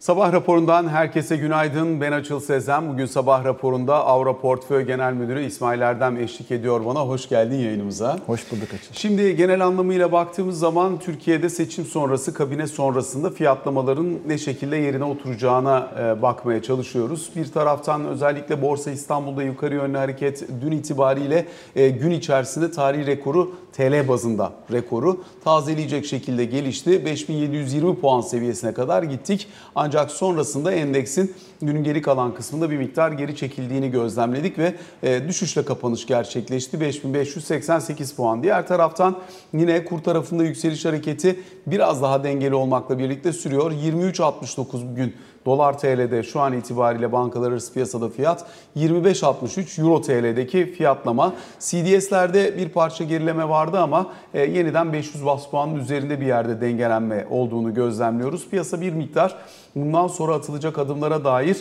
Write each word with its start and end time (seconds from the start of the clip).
Sabah 0.00 0.32
raporundan 0.32 0.88
herkese 0.88 1.36
günaydın. 1.36 2.00
Ben 2.00 2.12
Açıl 2.12 2.40
Sezen. 2.40 2.88
Bugün 2.88 3.06
sabah 3.06 3.44
raporunda 3.44 4.06
Avra 4.06 4.40
Portföy 4.40 4.82
Genel 4.82 5.12
Müdürü 5.12 5.44
İsmail 5.44 5.80
Erdem 5.80 6.16
eşlik 6.16 6.50
ediyor 6.50 6.86
bana. 6.86 7.00
Hoş 7.00 7.28
geldin 7.28 7.56
yayınımıza. 7.56 8.18
Hoş 8.26 8.52
bulduk 8.52 8.68
Açıl. 8.74 8.94
Şimdi 8.94 9.36
genel 9.36 9.66
anlamıyla 9.66 10.12
baktığımız 10.12 10.58
zaman 10.58 10.98
Türkiye'de 10.98 11.48
seçim 11.48 11.84
sonrası, 11.84 12.34
kabine 12.34 12.66
sonrasında 12.66 13.30
fiyatlamaların 13.30 14.18
ne 14.26 14.38
şekilde 14.38 14.76
yerine 14.76 15.04
oturacağına 15.04 15.88
e, 16.00 16.22
bakmaya 16.22 16.62
çalışıyoruz. 16.62 17.30
Bir 17.36 17.52
taraftan 17.52 18.04
özellikle 18.04 18.62
Borsa 18.62 18.90
İstanbul'da 18.90 19.42
yukarı 19.42 19.74
yönlü 19.74 19.98
hareket 19.98 20.44
dün 20.62 20.72
itibariyle 20.72 21.46
e, 21.76 21.88
gün 21.88 22.10
içerisinde 22.10 22.70
tarihi 22.70 23.06
rekoru 23.06 23.54
TL 23.72 24.08
bazında 24.08 24.52
rekoru 24.72 25.24
tazeleyecek 25.44 26.06
şekilde 26.06 26.44
gelişti. 26.44 27.04
5720 27.04 28.00
puan 28.00 28.20
seviyesine 28.20 28.74
kadar 28.74 29.02
gittik. 29.02 29.48
Ancak 29.74 29.89
sonrasında 30.10 30.72
endeksin 30.72 31.34
günün 31.62 31.84
geri 31.84 32.02
kalan 32.02 32.34
kısmında 32.34 32.70
bir 32.70 32.76
miktar 32.76 33.12
geri 33.12 33.36
çekildiğini 33.36 33.90
gözlemledik 33.90 34.58
ve 34.58 34.74
e, 35.02 35.28
düşüşle 35.28 35.64
kapanış 35.64 36.06
gerçekleşti. 36.06 36.80
5588 36.80 38.14
puan. 38.14 38.42
Diğer 38.42 38.66
taraftan 38.66 39.16
yine 39.52 39.84
kur 39.84 39.98
tarafında 39.98 40.44
yükseliş 40.44 40.84
hareketi 40.84 41.40
biraz 41.66 42.02
daha 42.02 42.24
dengeli 42.24 42.54
olmakla 42.54 42.98
birlikte 42.98 43.32
sürüyor. 43.32 43.72
23.69 43.72 44.90
bugün 44.92 45.14
Dolar 45.46 45.78
TL'de 45.78 46.22
şu 46.22 46.40
an 46.40 46.52
itibariyle 46.52 47.12
bankalar 47.12 47.52
arası 47.52 47.72
piyasada 47.72 48.08
fiyat 48.08 48.46
25.63 48.76 49.82
Euro 49.82 50.00
TL'deki 50.02 50.66
fiyatlama. 50.66 51.32
CDS'lerde 51.58 52.56
bir 52.56 52.68
parça 52.68 53.04
gerileme 53.04 53.48
vardı 53.48 53.78
ama 53.78 54.06
e, 54.34 54.40
yeniden 54.40 54.92
500 54.92 55.26
bas 55.26 55.50
puanın 55.50 55.74
üzerinde 55.74 56.20
bir 56.20 56.26
yerde 56.26 56.60
dengelenme 56.60 57.26
olduğunu 57.30 57.74
gözlemliyoruz. 57.74 58.48
Piyasa 58.48 58.80
bir 58.80 58.92
miktar 58.92 59.36
bundan 59.74 60.06
sonra 60.06 60.34
atılacak 60.34 60.78
adımlara 60.78 61.24
dair 61.24 61.56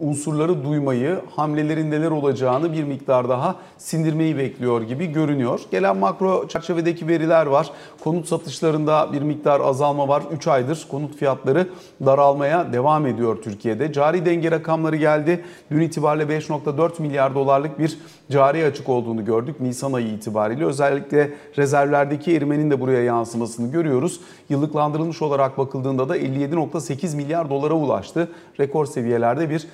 unsurları 0.00 0.64
duymayı, 0.64 1.20
hamlelerin 1.36 1.90
neler 1.90 2.10
olacağını 2.10 2.72
bir 2.72 2.84
miktar 2.84 3.28
daha 3.28 3.56
sindirmeyi 3.78 4.38
bekliyor 4.38 4.82
gibi 4.82 5.06
görünüyor. 5.06 5.60
Gelen 5.70 5.96
makro 5.96 6.48
çerçevedeki 6.48 7.08
veriler 7.08 7.46
var. 7.46 7.70
Konut 8.04 8.26
satışlarında 8.26 9.12
bir 9.12 9.22
miktar 9.22 9.60
azalma 9.60 10.08
var. 10.08 10.22
3 10.32 10.46
aydır 10.46 10.86
konut 10.90 11.16
fiyatları 11.16 11.68
daralmaya 12.06 12.72
devam 12.72 13.06
ediyor 13.06 13.42
Türkiye'de. 13.42 13.92
Cari 13.92 14.26
denge 14.26 14.50
rakamları 14.50 14.96
geldi. 14.96 15.44
Dün 15.70 15.80
itibariyle 15.80 16.38
5.4 16.38 17.02
milyar 17.02 17.34
dolarlık 17.34 17.78
bir 17.78 17.98
cari 18.30 18.64
açık 18.64 18.88
olduğunu 18.88 19.24
gördük 19.24 19.60
Nisan 19.60 19.92
ayı 19.92 20.08
itibariyle. 20.08 20.64
Özellikle 20.64 21.30
rezervlerdeki 21.58 22.36
erimenin 22.36 22.70
de 22.70 22.80
buraya 22.80 23.02
yansımasını 23.02 23.72
görüyoruz. 23.72 24.20
Yıllıklandırılmış 24.48 25.22
olarak 25.22 25.58
bakıldığında 25.58 26.08
da 26.08 26.18
57.8 26.18 27.16
milyar 27.16 27.50
dolara 27.50 27.74
ulaştı. 27.74 28.28
Rekor 28.60 28.86
seviyelerde 28.86 29.50
bir 29.50 29.68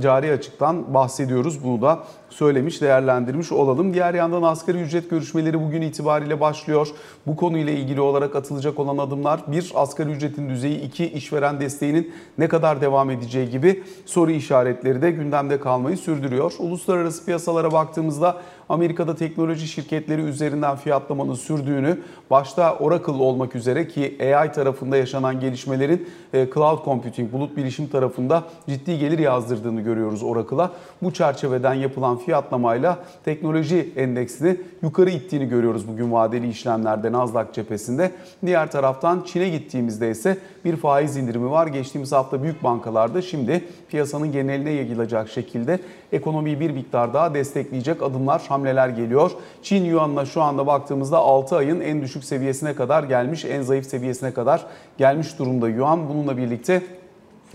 cari 0.00 0.32
açıktan 0.32 0.94
bahsediyoruz. 0.94 1.64
Bunu 1.64 1.82
da 1.82 1.98
söylemiş, 2.30 2.80
değerlendirmiş 2.80 3.52
olalım. 3.52 3.94
Diğer 3.94 4.14
yandan 4.14 4.42
asgari 4.42 4.78
ücret 4.78 5.10
görüşmeleri 5.10 5.64
bugün 5.64 5.82
itibariyle 5.82 6.40
başlıyor. 6.40 6.88
Bu 7.26 7.36
konuyla 7.36 7.72
ilgili 7.72 8.00
olarak 8.00 8.36
atılacak 8.36 8.78
olan 8.78 8.98
adımlar 8.98 9.40
bir 9.46 9.72
asgari 9.74 10.10
ücretin 10.10 10.48
düzeyi, 10.48 10.80
iki 10.80 11.06
işveren 11.06 11.60
desteğinin 11.60 12.12
ne 12.38 12.48
kadar 12.48 12.80
devam 12.80 13.10
edeceği 13.10 13.50
gibi 13.50 13.82
soru 14.06 14.30
işaretleri 14.30 15.02
de 15.02 15.10
gündemde 15.10 15.60
kalmayı 15.60 15.96
sürdürüyor. 15.96 16.52
Uluslararası 16.58 17.24
piyasalara 17.24 17.72
baktığımızda 17.72 18.36
Amerika'da 18.68 19.16
teknoloji 19.16 19.66
şirketleri 19.66 20.22
üzerinden 20.22 20.76
fiyatlamanın 20.76 21.34
sürdüğünü, 21.34 21.98
başta 22.30 22.74
Oracle 22.74 23.12
olmak 23.12 23.54
üzere 23.56 23.88
ki 23.88 24.18
AI 24.20 24.52
tarafında 24.52 24.96
yaşanan 24.96 25.40
gelişmelerin 25.40 26.08
e, 26.34 26.46
cloud 26.54 26.84
computing, 26.84 27.32
bulut 27.32 27.56
bilişim 27.56 27.88
tarafında 27.88 28.44
ciddi 28.68 28.98
gelir 28.98 29.18
yazdırdığını 29.18 29.80
Oracle'a. 30.22 30.70
Bu 31.02 31.12
çerçeveden 31.12 31.74
yapılan 31.74 32.16
fiyatlamayla 32.16 32.98
teknoloji 33.24 33.92
endeksini 33.96 34.56
yukarı 34.82 35.10
ittiğini 35.10 35.48
görüyoruz 35.48 35.88
bugün 35.88 36.12
vadeli 36.12 36.48
işlemlerde 36.48 37.12
Nasdaq 37.12 37.46
cephesinde. 37.52 38.10
Diğer 38.46 38.70
taraftan 38.70 39.22
Çin'e 39.26 39.48
gittiğimizde 39.48 40.10
ise 40.10 40.38
bir 40.64 40.76
faiz 40.76 41.16
indirimi 41.16 41.50
var. 41.50 41.66
Geçtiğimiz 41.66 42.12
hafta 42.12 42.42
büyük 42.42 42.64
bankalarda 42.64 43.22
şimdi 43.22 43.64
piyasanın 43.88 44.32
geneline 44.32 44.70
yayılacak 44.70 45.28
şekilde 45.28 45.78
ekonomiyi 46.12 46.60
bir 46.60 46.70
miktar 46.70 47.14
daha 47.14 47.34
destekleyecek 47.34 48.02
adımlar, 48.02 48.42
hamleler 48.48 48.88
geliyor. 48.88 49.30
Çin 49.62 49.84
Yuan'la 49.84 50.26
şu 50.26 50.42
anda 50.42 50.66
baktığımızda 50.66 51.18
6 51.18 51.56
ayın 51.56 51.80
en 51.80 52.02
düşük 52.02 52.24
seviyesine 52.24 52.74
kadar 52.74 53.02
gelmiş, 53.04 53.44
en 53.44 53.62
zayıf 53.62 53.86
seviyesine 53.86 54.32
kadar 54.32 54.66
gelmiş 54.98 55.38
durumda 55.38 55.68
Yuan. 55.68 56.08
Bununla 56.08 56.36
birlikte 56.36 56.82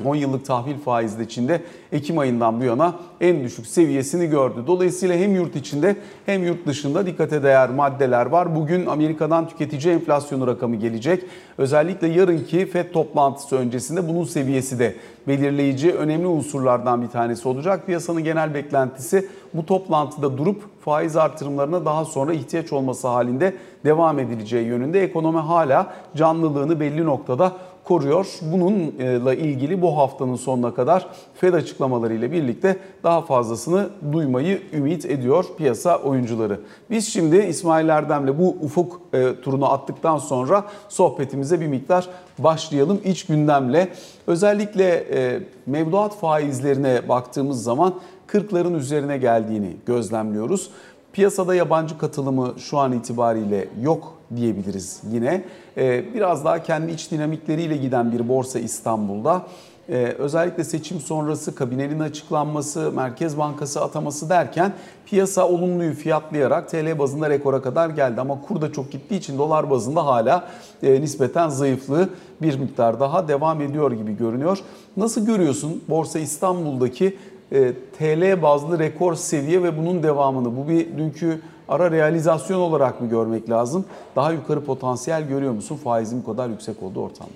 10 0.06 0.16
yıllık 0.16 0.46
tahvil 0.46 0.78
faizi 0.78 1.24
içinde 1.24 1.62
Ekim 1.92 2.18
ayından 2.18 2.60
bu 2.60 2.64
yana 2.64 2.96
en 3.22 3.44
düşük 3.44 3.68
seviyesini 3.68 4.28
gördü. 4.28 4.64
Dolayısıyla 4.68 5.16
hem 5.16 5.36
yurt 5.36 5.56
içinde 5.56 5.96
hem 6.26 6.44
yurt 6.44 6.68
dışında 6.68 7.06
dikkate 7.06 7.44
değer 7.44 7.70
maddeler 7.70 8.26
var. 8.26 8.56
Bugün 8.56 8.86
Amerika'dan 8.86 9.48
tüketici 9.48 9.94
enflasyonu 9.94 10.48
rakamı 10.48 10.76
gelecek. 10.76 11.24
Özellikle 11.58 12.08
yarınki 12.08 12.66
FED 12.66 12.92
toplantısı 12.92 13.56
öncesinde 13.56 14.10
bunun 14.10 14.24
seviyesi 14.24 14.80
de 14.80 14.96
belirleyici 15.28 15.94
önemli 15.94 16.28
unsurlardan 16.28 17.02
bir 17.02 17.08
tanesi 17.08 17.48
olacak. 17.48 17.86
Piyasanın 17.86 18.24
genel 18.24 18.54
beklentisi 18.54 19.30
bu 19.54 19.66
toplantıda 19.66 20.38
durup 20.38 20.62
faiz 20.82 21.18
artırımlarına 21.18 21.86
daha 21.86 22.06
sonra 22.06 22.34
ihtiyaç 22.34 22.74
olması 22.74 23.08
halinde 23.08 23.56
devam 23.86 24.20
edileceği 24.20 24.66
yönünde. 24.68 25.04
Ekonomi 25.04 25.40
hala 25.40 25.94
canlılığını 26.16 26.80
belli 26.80 27.06
noktada 27.06 27.52
koruyor. 27.84 28.28
Bununla 28.42 29.34
ilgili 29.34 29.82
bu 29.82 29.98
haftanın 29.98 30.36
sonuna 30.36 30.74
kadar 30.74 31.08
Fed 31.36 31.54
açıklamaları 31.54 32.14
ile 32.14 32.32
birlikte 32.32 32.78
daha 33.04 33.22
fazlasını 33.22 33.90
duymayı 34.12 34.62
ümit 34.74 35.06
ediyor 35.06 35.46
piyasa 35.58 35.98
oyuncuları. 35.98 36.60
Biz 36.90 37.08
şimdi 37.08 37.38
İsmail 37.38 37.90
Erdem'le 37.90 38.40
bu 38.40 38.58
ufuk 38.62 39.02
e, 39.14 39.42
turunu 39.42 39.72
attıktan 39.72 40.18
sonra 40.18 40.64
sohbetimize 40.90 41.62
bir 41.62 41.68
miktar 41.68 42.08
başlayalım 42.40 43.02
iç 43.06 43.26
gündemle. 43.26 43.90
Özellikle 44.28 45.06
e, 45.14 45.40
mevduat 45.66 46.16
faizlerine 46.20 47.10
baktığımız 47.10 47.64
zaman 47.64 47.94
40'ların 48.28 48.78
üzerine 48.78 49.18
geldiğini 49.18 49.78
gözlemliyoruz. 49.86 50.70
Piyasada 51.14 51.56
yabancı 51.56 51.98
katılımı 51.98 52.54
şu 52.58 52.78
an 52.78 52.92
itibariyle 52.92 53.68
yok 53.82 54.14
diyebiliriz 54.38 55.02
yine. 55.12 55.44
Ee, 55.78 56.14
biraz 56.14 56.46
daha 56.46 56.64
kendi 56.64 56.92
iç 56.92 57.12
dinamikleriyle 57.12 57.78
giden 57.78 58.12
bir 58.12 58.30
borsa 58.30 58.60
İstanbul'da. 58.60 59.46
Ee, 59.90 60.16
özellikle 60.18 60.64
seçim 60.64 61.00
sonrası 61.00 61.56
kabinenin 61.56 62.00
açıklanması, 62.00 62.92
Merkez 62.96 63.38
Bankası 63.38 63.82
ataması 63.82 64.30
derken 64.30 64.74
piyasa 65.06 65.48
olumluyu 65.48 65.94
fiyatlayarak 65.94 66.70
TL 66.70 67.00
bazında 67.00 67.30
rekora 67.30 67.62
kadar 67.62 67.90
geldi. 67.90 68.22
Ama 68.22 68.42
kur 68.42 68.62
da 68.62 68.72
çok 68.72 68.92
gittiği 68.92 69.16
için 69.16 69.38
dolar 69.38 69.70
bazında 69.70 70.06
hala 70.06 70.48
e, 70.84 71.02
nispeten 71.02 71.50
zayıflığı 71.50 72.10
bir 72.42 72.60
miktar 72.60 73.00
daha 73.00 73.28
devam 73.28 73.62
ediyor 73.62 73.92
gibi 73.92 74.18
görünüyor. 74.18 74.60
Nasıl 74.98 75.26
görüyorsun 75.26 75.84
Borsa 75.90 76.20
İstanbul'daki 76.20 77.18
e, 77.52 77.74
TL 78.00 78.42
bazlı 78.42 78.80
rekor 78.80 79.16
seviye 79.16 79.64
ve 79.64 79.78
bunun 79.78 80.04
devamını? 80.04 80.58
Bu 80.58 80.70
bir 80.70 80.98
dünkü 80.98 81.42
ara 81.74 81.92
realizasyon 81.92 82.60
olarak 82.60 83.02
mı 83.02 83.10
görmek 83.10 83.50
lazım? 83.50 83.86
Daha 84.16 84.32
yukarı 84.32 84.66
potansiyel 84.66 85.28
görüyor 85.28 85.52
musun? 85.54 85.80
Faizin 85.84 86.22
bu 86.22 86.26
kadar 86.26 86.50
yüksek 86.50 86.84
olduğu 86.84 87.02
ortamda. 87.02 87.34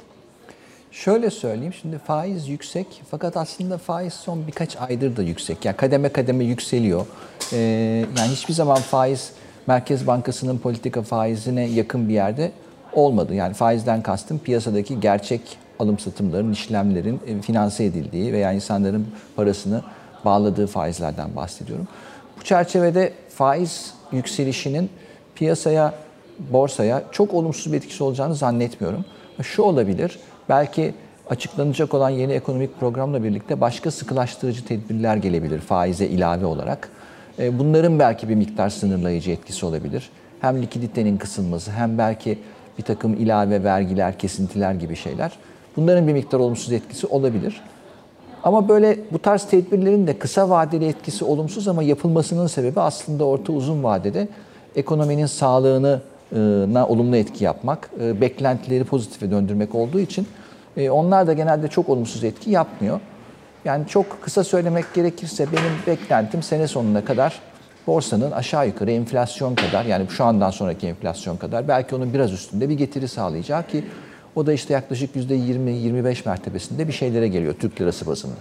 Şöyle 0.92 1.30
söyleyeyim 1.30 1.74
şimdi 1.74 1.98
faiz 1.98 2.48
yüksek 2.48 3.02
fakat 3.12 3.38
aslında 3.38 3.78
faiz 3.78 4.14
son 4.14 4.48
birkaç 4.48 4.78
aydır 4.78 5.18
da 5.18 5.22
yüksek. 5.22 5.66
Yani 5.66 5.78
kademe 5.78 6.09
kademe 6.09 6.44
yükseliyor. 6.44 7.06
Ee, 7.53 7.58
yani 8.18 8.31
hiçbir 8.31 8.53
zaman 8.53 8.78
faiz 8.78 9.31
Merkez 9.68 10.08
Bankası'nın 10.08 10.58
politika 10.58 11.02
faizine 11.02 11.68
yakın 11.68 12.09
bir 12.09 12.14
yerde 12.14 12.52
olmadı. 12.94 13.34
Yani 13.34 13.54
faizden 13.54 14.02
kastım 14.02 14.40
piyasadaki 14.40 15.00
gerçek 15.00 15.42
alım 15.80 16.00
satımların, 16.00 16.52
işlemlerin 16.52 17.19
e, 17.28 17.42
finanse 17.42 17.86
edildiği 17.86 18.34
veya 18.34 18.52
insanların 18.52 19.07
parasını 19.36 19.81
bağladığı 20.25 20.68
faizlerden 20.68 21.36
bahsediyorum. 21.36 21.88
Bu 22.39 22.44
çerçevede 22.44 23.13
faiz 23.38 23.94
yükselişinin 24.12 24.89
piyasaya, 25.36 25.94
borsaya 26.39 27.04
çok 27.12 27.34
olumsuz 27.34 27.74
bir 27.74 27.78
etkisi 27.78 28.04
olacağını 28.04 28.36
zannetmiyorum. 28.36 29.06
Şu 29.42 29.62
olabilir, 29.62 30.19
belki 30.50 30.94
açıklanacak 31.30 31.94
olan 31.94 32.10
yeni 32.10 32.34
ekonomik 32.34 32.80
programla 32.80 33.24
birlikte 33.24 33.62
başka 33.62 33.92
sıkılaştırıcı 33.92 34.66
tedbirler 34.66 35.16
gelebilir 35.16 35.60
faize 35.60 36.07
ilave 36.07 36.45
olarak. 36.45 36.89
E, 37.39 37.60
bunların 37.60 38.00
belki 38.00 38.30
bir 38.30 38.36
miktar 38.36 38.69
sınırlayıcı 38.69 39.31
etkisi 39.31 39.66
olabilir. 39.66 40.10
Hem 40.42 40.62
likiditenin 40.62 41.18
kısılması 41.18 41.72
hem 41.72 41.98
belki 41.98 42.39
bir 42.78 42.84
takım 42.84 43.13
ilave 43.13 43.63
vergiler, 43.63 44.19
kesintiler 44.19 44.74
gibi 44.74 44.95
şeyler. 44.95 45.31
Bunların 45.75 46.07
bir 46.07 46.13
miktar 46.13 46.39
olumsuz 46.39 46.74
etkisi 46.74 47.07
olabilir. 47.07 47.62
Ama 48.44 48.69
böyle 48.69 49.00
bu 49.12 49.19
tarz 49.19 49.44
tedbirlerin 49.44 50.07
de 50.07 50.19
kısa 50.19 50.50
vadeli 50.50 50.86
etkisi 50.86 51.25
olumsuz 51.25 51.68
ama 51.68 51.84
yapılmasının 51.84 52.48
sebebi 52.48 52.80
aslında 52.80 53.25
orta 53.25 53.54
uzun 53.54 53.84
vadede 53.84 54.28
ekonominin 54.75 55.25
sağlığına 55.25 56.88
olumlu 56.88 57.16
etki 57.16 57.44
yapmak, 57.44 57.89
beklentileri 58.00 58.84
pozitife 58.84 59.31
döndürmek 59.31 59.75
olduğu 59.75 60.00
için 60.00 60.28
E, 60.78 60.89
onlar 60.89 61.28
da 61.28 61.34
genelde 61.34 61.68
çok 61.68 61.89
olumsuz 61.89 62.24
etki 62.24 62.51
yapmıyor. 62.51 63.00
Yani 63.66 63.88
çok 63.88 64.22
kısa 64.22 64.44
söylemek 64.44 64.94
gerekirse 64.94 65.48
benim 65.51 65.72
beklentim 65.88 66.44
sene 66.44 66.68
sonuna 66.68 67.06
kadar 67.06 67.39
borsanın 67.88 68.31
aşağı 68.31 68.68
yukarı 68.68 68.92
enflasyon 68.92 69.56
kadar 69.56 69.86
yani 69.86 70.06
şu 70.10 70.25
andan 70.25 70.51
sonraki 70.51 70.88
enflasyon 70.88 71.38
kadar 71.38 71.68
belki 71.68 71.95
onun 71.95 72.13
biraz 72.13 72.34
üstünde 72.34 72.69
bir 72.69 72.78
getiri 72.78 73.07
sağlayacak 73.07 73.69
ki 73.69 73.84
o 74.38 74.45
da 74.45 74.54
işte 74.54 74.74
yaklaşık 74.74 75.16
%20-25 75.16 76.25
mertebesinde 76.25 76.88
bir 76.88 76.94
şeylere 76.94 77.28
geliyor 77.28 77.54
Türk 77.60 77.81
lirası 77.81 78.07
bazında. 78.07 78.36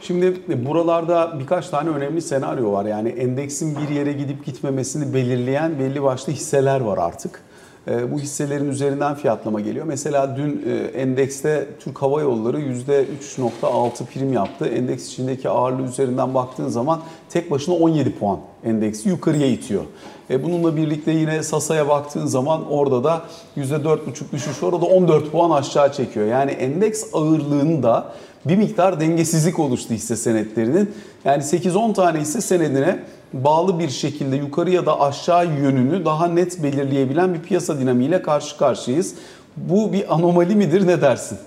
Şimdi 0.00 0.34
buralarda 0.66 1.36
birkaç 1.40 1.68
tane 1.68 1.90
önemli 1.90 2.22
senaryo 2.22 2.72
var. 2.72 2.84
Yani 2.84 3.08
endeksin 3.08 3.76
bir 3.76 3.94
yere 3.94 4.12
gidip 4.12 4.46
gitmemesini 4.46 5.14
belirleyen 5.14 5.78
belli 5.78 6.02
başlı 6.02 6.32
hisseler 6.32 6.80
var 6.80 6.98
artık. 6.98 7.42
Ee, 7.88 8.12
bu 8.12 8.20
hisselerin 8.20 8.70
üzerinden 8.70 9.14
fiyatlama 9.14 9.60
geliyor. 9.60 9.86
Mesela 9.86 10.36
dün 10.36 10.64
e, 10.66 11.00
endekste 11.00 11.66
Türk 11.80 12.02
Hava 12.02 12.20
Yolları 12.20 12.60
%3.6 12.60 14.06
prim 14.06 14.32
yaptı. 14.32 14.66
Endeks 14.66 15.06
içindeki 15.06 15.48
ağırlığı 15.48 15.82
üzerinden 15.82 16.34
baktığın 16.34 16.68
zaman 16.68 17.00
tek 17.28 17.50
başına 17.50 17.74
17 17.74 18.14
puan 18.18 18.38
endeksi 18.64 19.08
yukarıya 19.08 19.46
itiyor. 19.46 19.84
E, 20.30 20.42
bununla 20.42 20.76
birlikte 20.76 21.12
yine 21.12 21.42
Sasa'ya 21.42 21.88
baktığın 21.88 22.26
zaman 22.26 22.70
orada 22.70 23.04
da 23.04 23.22
%4.5 23.56 24.32
düşüş 24.32 24.62
var. 24.62 24.72
Orada 24.72 24.86
14 24.86 25.32
puan 25.32 25.50
aşağı 25.50 25.92
çekiyor. 25.92 26.26
Yani 26.26 26.50
endeks 26.50 27.04
ağırlığında 27.12 28.12
bir 28.44 28.56
miktar 28.56 29.00
dengesizlik 29.00 29.58
oluştu 29.58 29.94
hisse 29.94 30.16
senetlerinin. 30.16 30.94
Yani 31.24 31.42
8-10 31.42 31.94
tane 31.94 32.20
hisse 32.20 32.40
senedine 32.40 32.98
bağlı 33.32 33.78
bir 33.78 33.88
şekilde 33.88 34.36
yukarı 34.36 34.70
ya 34.70 34.86
da 34.86 35.00
aşağı 35.00 35.46
yönünü 35.46 36.04
daha 36.04 36.28
net 36.28 36.62
belirleyebilen 36.62 37.34
bir 37.34 37.40
piyasa 37.40 37.78
dinamiğiyle 37.78 38.22
karşı 38.22 38.58
karşıyayız. 38.58 39.14
Bu 39.56 39.92
bir 39.92 40.14
anomali 40.14 40.56
midir 40.56 40.86
ne 40.86 41.00
dersin? 41.00 41.38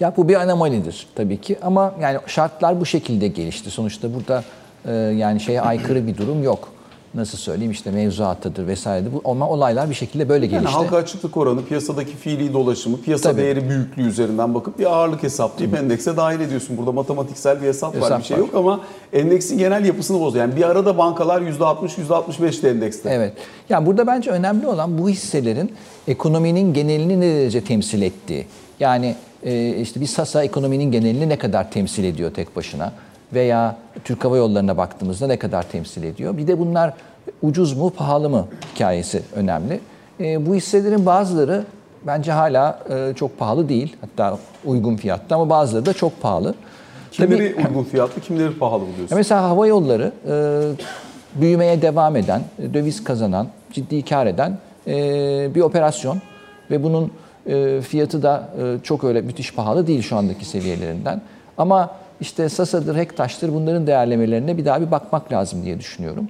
Ya 0.00 0.14
bu 0.16 0.28
bir 0.28 0.34
anomalidir 0.34 1.06
tabii 1.14 1.40
ki 1.40 1.56
ama 1.62 1.94
yani 2.00 2.18
şartlar 2.26 2.80
bu 2.80 2.86
şekilde 2.86 3.28
gelişti. 3.28 3.70
Sonuçta 3.70 4.14
burada 4.14 4.44
e, 4.84 4.92
yani 4.94 5.40
şeye 5.40 5.60
aykırı 5.60 6.06
bir 6.06 6.16
durum 6.16 6.42
yok 6.42 6.68
nasıl 7.14 7.38
söyleyeyim 7.38 7.72
işte 7.72 7.90
mevzuattadır 7.90 8.66
vesairedir. 8.66 9.12
Bu 9.12 9.22
ama 9.24 9.48
olaylar 9.48 9.90
bir 9.90 9.94
şekilde 9.94 10.28
böyle 10.28 10.46
gelişti. 10.46 10.64
Yani 10.64 10.74
halka 10.74 10.96
açıklık 10.96 11.36
oranı, 11.36 11.64
piyasadaki 11.64 12.16
fiili 12.16 12.52
dolaşımı, 12.52 13.00
piyasa 13.00 13.30
Tabii. 13.30 13.42
değeri 13.42 13.68
büyüklüğü 13.68 14.08
üzerinden 14.08 14.54
bakıp 14.54 14.78
bir 14.78 14.86
ağırlık 14.86 15.22
hesaplayıp 15.22 15.72
Tabii. 15.72 15.84
endekse 15.84 16.16
dahil 16.16 16.40
ediyorsun. 16.40 16.76
Burada 16.76 16.92
matematiksel 16.92 17.62
bir 17.62 17.66
hesap, 17.66 17.94
hesap 17.94 18.10
var, 18.10 18.18
bir 18.18 18.24
şey 18.24 18.36
var. 18.36 18.40
yok 18.40 18.54
ama 18.54 18.80
endeksin 19.12 19.58
genel 19.58 19.84
yapısını 19.84 20.20
bozuyor. 20.20 20.44
Yani 20.44 20.56
bir 20.56 20.62
arada 20.62 20.98
bankalar 20.98 21.42
%60, 21.42 21.88
%65'te 22.08 22.68
endekste. 22.68 23.10
Evet. 23.10 23.32
Yani 23.68 23.86
burada 23.86 24.06
bence 24.06 24.30
önemli 24.30 24.66
olan 24.66 24.98
bu 24.98 25.08
hisselerin 25.08 25.72
ekonominin 26.08 26.74
genelini 26.74 27.20
ne 27.20 27.34
derece 27.34 27.64
temsil 27.64 28.02
ettiği. 28.02 28.46
Yani 28.80 29.14
işte 29.80 30.00
bir 30.00 30.06
Sasa 30.06 30.44
ekonominin 30.44 30.92
genelini 30.92 31.28
ne 31.28 31.38
kadar 31.38 31.70
temsil 31.70 32.04
ediyor 32.04 32.34
tek 32.34 32.56
başına? 32.56 32.92
Veya 33.34 33.76
Türk 34.04 34.24
Hava 34.24 34.36
Yolları'na 34.36 34.76
baktığımızda 34.76 35.26
ne 35.26 35.38
kadar 35.38 35.62
temsil 35.62 36.02
ediyor? 36.02 36.36
Bir 36.36 36.46
de 36.46 36.58
bunlar 36.58 36.94
ucuz 37.42 37.76
mu, 37.76 37.90
pahalı 37.90 38.30
mı 38.30 38.46
hikayesi 38.74 39.22
önemli. 39.34 39.80
E, 40.20 40.46
bu 40.46 40.54
hisselerin 40.54 41.06
bazıları 41.06 41.64
bence 42.06 42.32
hala 42.32 42.78
e, 42.90 43.14
çok 43.16 43.38
pahalı 43.38 43.68
değil. 43.68 43.96
Hatta 44.00 44.38
uygun 44.64 44.96
fiyatta 44.96 45.36
ama 45.36 45.50
bazıları 45.50 45.86
da 45.86 45.92
çok 45.92 46.22
pahalı. 46.22 46.54
Kimleri 47.12 47.54
Tabii, 47.54 47.68
uygun 47.68 47.84
fiyatlı, 47.84 48.20
kimleri 48.20 48.58
pahalı 48.58 48.82
buluyorsun? 48.82 49.16
Mesela 49.16 49.42
hava 49.42 49.66
yolları 49.66 50.12
e, 50.28 51.40
büyümeye 51.40 51.82
devam 51.82 52.16
eden, 52.16 52.42
döviz 52.74 53.04
kazanan, 53.04 53.46
ciddi 53.72 54.04
kar 54.04 54.26
eden 54.26 54.58
e, 54.86 55.54
bir 55.54 55.60
operasyon 55.60 56.20
ve 56.70 56.82
bunun 56.82 57.12
e, 57.46 57.80
fiyatı 57.80 58.22
da 58.22 58.48
e, 58.62 58.82
çok 58.82 59.04
öyle 59.04 59.20
müthiş 59.20 59.54
pahalı 59.54 59.86
değil 59.86 60.02
şu 60.02 60.16
andaki 60.16 60.44
seviyelerinden. 60.44 61.20
Ama 61.58 61.90
işte 62.22 62.48
Sasa'dır, 62.48 62.96
Hektaş'tır 62.96 63.54
bunların 63.54 63.86
değerlemelerine 63.86 64.58
bir 64.58 64.64
daha 64.64 64.80
bir 64.80 64.90
bakmak 64.90 65.32
lazım 65.32 65.64
diye 65.64 65.78
düşünüyorum. 65.78 66.28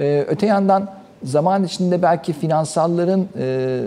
Ee, 0.00 0.24
öte 0.28 0.46
yandan 0.46 0.90
zaman 1.22 1.64
içinde 1.64 2.02
belki 2.02 2.32
finansalların 2.32 3.26
e, 3.38 3.80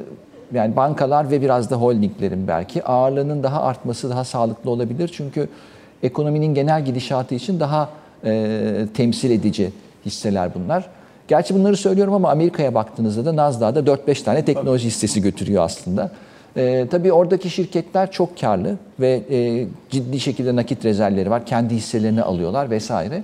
yani 0.54 0.76
bankalar 0.76 1.32
ve 1.32 1.42
biraz 1.42 1.70
da 1.70 1.76
holdinglerin 1.76 2.48
belki 2.48 2.84
ağırlığının 2.84 3.44
daha 3.44 3.62
artması 3.62 4.10
daha 4.10 4.24
sağlıklı 4.24 4.70
olabilir. 4.70 5.12
Çünkü 5.14 5.50
ekonominin 6.04 6.54
genel 6.54 6.86
gidişatı 6.86 7.36
için 7.36 7.60
daha 7.60 7.90
e, 8.26 8.88
temsil 8.94 9.32
edici 9.32 9.72
hisseler 10.06 10.50
bunlar. 10.56 10.86
Gerçi 11.28 11.56
bunları 11.56 11.78
söylüyorum 11.78 12.14
ama 12.14 12.32
Amerika'ya 12.32 12.74
baktığınızda 12.74 13.26
da 13.26 13.36
Nasdaq'da 13.36 13.80
4-5 13.80 14.24
tane 14.24 14.46
teknoloji 14.46 14.88
hissesi 14.88 15.22
götürüyor 15.22 15.64
aslında. 15.64 16.12
E, 16.56 16.88
tabii 16.92 17.14
oradaki 17.14 17.50
şirketler 17.50 18.12
çok 18.12 18.40
karlı 18.40 18.76
ve 19.00 19.22
e, 19.32 19.66
ciddi 19.90 20.20
şekilde 20.20 20.56
nakit 20.56 20.86
rezervleri 20.86 21.30
var. 21.30 21.46
Kendi 21.46 21.76
hisselerini 21.76 22.22
alıyorlar 22.22 22.70
vesaire. 22.70 23.24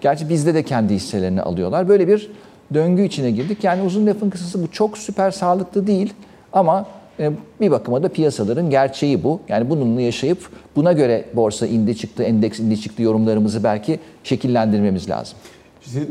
Gerçi 0.00 0.28
bizde 0.28 0.54
de 0.54 0.62
kendi 0.62 0.94
hisselerini 0.94 1.42
alıyorlar. 1.42 1.88
Böyle 1.88 2.08
bir 2.08 2.30
döngü 2.74 3.04
içine 3.04 3.30
girdik. 3.30 3.64
Yani 3.64 3.82
uzun 3.82 4.06
lafın 4.06 4.30
kısası 4.30 4.62
bu 4.62 4.70
çok 4.70 4.98
süper 4.98 5.30
sağlıklı 5.30 5.86
değil 5.86 6.14
ama 6.52 6.86
e, 7.20 7.30
bir 7.60 7.70
bakıma 7.70 8.02
da 8.02 8.08
piyasaların 8.08 8.70
gerçeği 8.70 9.24
bu. 9.24 9.40
Yani 9.48 9.70
bununla 9.70 10.00
yaşayıp 10.00 10.50
buna 10.76 10.92
göre 10.92 11.24
borsa 11.34 11.66
indi 11.66 11.96
çıktı, 11.96 12.22
endeks 12.22 12.60
indi 12.60 12.80
çıktı 12.80 13.02
yorumlarımızı 13.02 13.64
belki 13.64 14.00
şekillendirmemiz 14.24 15.10
lazım. 15.10 15.38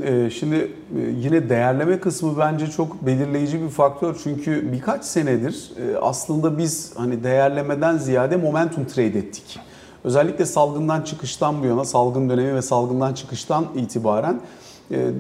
E, 0.06 0.30
şimdi 0.30 0.56
e, 0.56 1.00
yine 1.20 1.50
değerleme 1.50 2.00
kısmı 2.00 2.40
bence 2.40 2.68
çok 2.68 3.06
belirleyici 3.06 3.62
bir 3.62 3.70
faktör. 3.70 4.16
Çünkü 4.24 4.72
birkaç 4.72 5.06
senedir 5.06 5.72
e, 5.78 5.98
aslında 5.98 6.58
biz 6.58 6.94
hani 6.96 7.24
değerlemeden 7.24 7.98
ziyade 7.98 8.38
momentum 8.38 8.86
trade 8.86 9.20
ettik. 9.20 9.60
Özellikle 10.04 10.46
salgından 10.46 11.02
çıkıştan 11.02 11.64
bu 11.64 11.66
yana, 11.66 11.86
salgın 11.86 12.30
dönemi 12.30 12.56
ve 12.56 12.62
salgından 12.62 13.14
çıkıştan 13.14 13.66
itibaren 13.76 14.40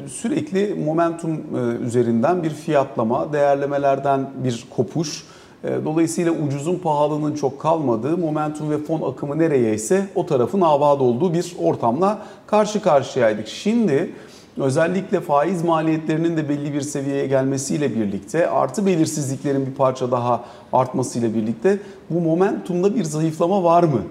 sürekli 0.07 0.83
momentum 0.85 1.41
üzerinden 1.85 2.43
bir 2.43 2.49
fiyatlama, 2.49 3.33
değerlemelerden 3.33 4.29
bir 4.43 4.65
kopuş. 4.75 5.23
Dolayısıyla 5.63 6.31
ucuzun 6.31 6.75
pahalının 6.75 7.35
çok 7.35 7.59
kalmadığı, 7.59 8.17
momentum 8.17 8.71
ve 8.71 8.77
fon 8.77 9.11
akımı 9.11 9.39
nereye 9.39 9.73
ise 9.73 10.07
o 10.15 10.25
tarafın 10.25 10.61
abad 10.61 10.99
olduğu 10.99 11.33
bir 11.33 11.55
ortamla 11.59 12.21
karşı 12.47 12.81
karşıyaydık. 12.81 13.47
Şimdi 13.47 14.11
özellikle 14.57 15.19
faiz 15.19 15.63
maliyetlerinin 15.63 16.37
de 16.37 16.49
belli 16.49 16.73
bir 16.73 16.81
seviyeye 16.81 17.27
gelmesiyle 17.27 17.95
birlikte 17.95 18.49
artı 18.49 18.85
belirsizliklerin 18.85 19.65
bir 19.65 19.73
parça 19.73 20.11
daha 20.11 20.43
artmasıyla 20.73 21.33
birlikte 21.33 21.79
bu 22.09 22.21
momentumda 22.21 22.95
bir 22.95 23.03
zayıflama 23.03 23.63
var 23.63 23.83
mı? 23.83 24.01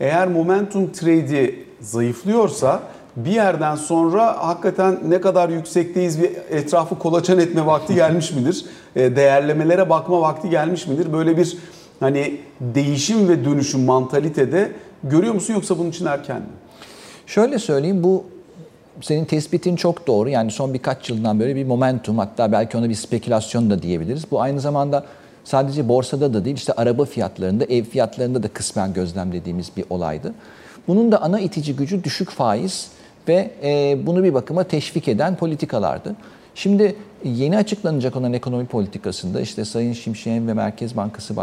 Eğer 0.00 0.28
momentum 0.28 0.92
trade'i 0.92 1.64
zayıflıyorsa 1.80 2.80
bir 3.16 3.30
yerden 3.30 3.76
sonra 3.76 4.46
hakikaten 4.46 4.98
ne 5.08 5.20
kadar 5.20 5.48
yüksekteyiz 5.48 6.22
bir 6.22 6.30
etrafı 6.50 6.98
kolaçan 6.98 7.38
etme 7.38 7.66
vakti 7.66 7.94
gelmiş 7.94 8.32
midir? 8.32 8.64
E, 8.96 9.16
değerlemelere 9.16 9.90
bakma 9.90 10.20
vakti 10.20 10.50
gelmiş 10.50 10.86
midir? 10.86 11.12
Böyle 11.12 11.36
bir 11.36 11.58
hani 12.00 12.40
değişim 12.60 13.28
ve 13.28 13.44
dönüşüm 13.44 13.84
mantalitede 13.84 14.72
görüyor 15.02 15.34
musun 15.34 15.54
yoksa 15.54 15.78
bunun 15.78 15.90
için 15.90 16.06
erken 16.06 16.36
mi? 16.36 16.48
Şöyle 17.26 17.58
söyleyeyim 17.58 18.04
bu 18.04 18.24
senin 19.00 19.24
tespitin 19.24 19.76
çok 19.76 20.06
doğru. 20.06 20.28
Yani 20.28 20.50
son 20.50 20.74
birkaç 20.74 21.10
yıldan 21.10 21.40
böyle 21.40 21.56
bir 21.56 21.64
momentum 21.64 22.18
hatta 22.18 22.52
belki 22.52 22.76
ona 22.76 22.88
bir 22.88 22.94
spekülasyon 22.94 23.70
da 23.70 23.82
diyebiliriz. 23.82 24.30
Bu 24.30 24.40
aynı 24.40 24.60
zamanda 24.60 25.04
sadece 25.44 25.88
borsada 25.88 26.34
da 26.34 26.44
değil 26.44 26.56
işte 26.56 26.72
araba 26.72 27.04
fiyatlarında, 27.04 27.64
ev 27.64 27.84
fiyatlarında 27.84 28.42
da 28.42 28.48
kısmen 28.48 28.92
gözlemlediğimiz 28.92 29.70
bir 29.76 29.84
olaydı. 29.90 30.34
Bunun 30.88 31.12
da 31.12 31.22
ana 31.22 31.40
itici 31.40 31.76
gücü 31.76 32.04
düşük 32.04 32.30
faiz 32.30 32.88
ve 33.28 33.50
e, 33.62 33.98
bunu 34.06 34.24
bir 34.24 34.34
bakıma 34.34 34.64
teşvik 34.64 35.08
eden 35.08 35.36
politikalardı. 35.36 36.16
Şimdi 36.54 36.96
yeni 37.24 37.56
açıklanacak 37.56 38.16
olan 38.16 38.32
ekonomi 38.32 38.66
politikasında 38.66 39.40
işte 39.40 39.64
Sayın 39.64 39.92
Şimşek'in 39.92 40.48
ve 40.48 40.54
Merkez 40.54 40.96
Bankası 40.96 41.36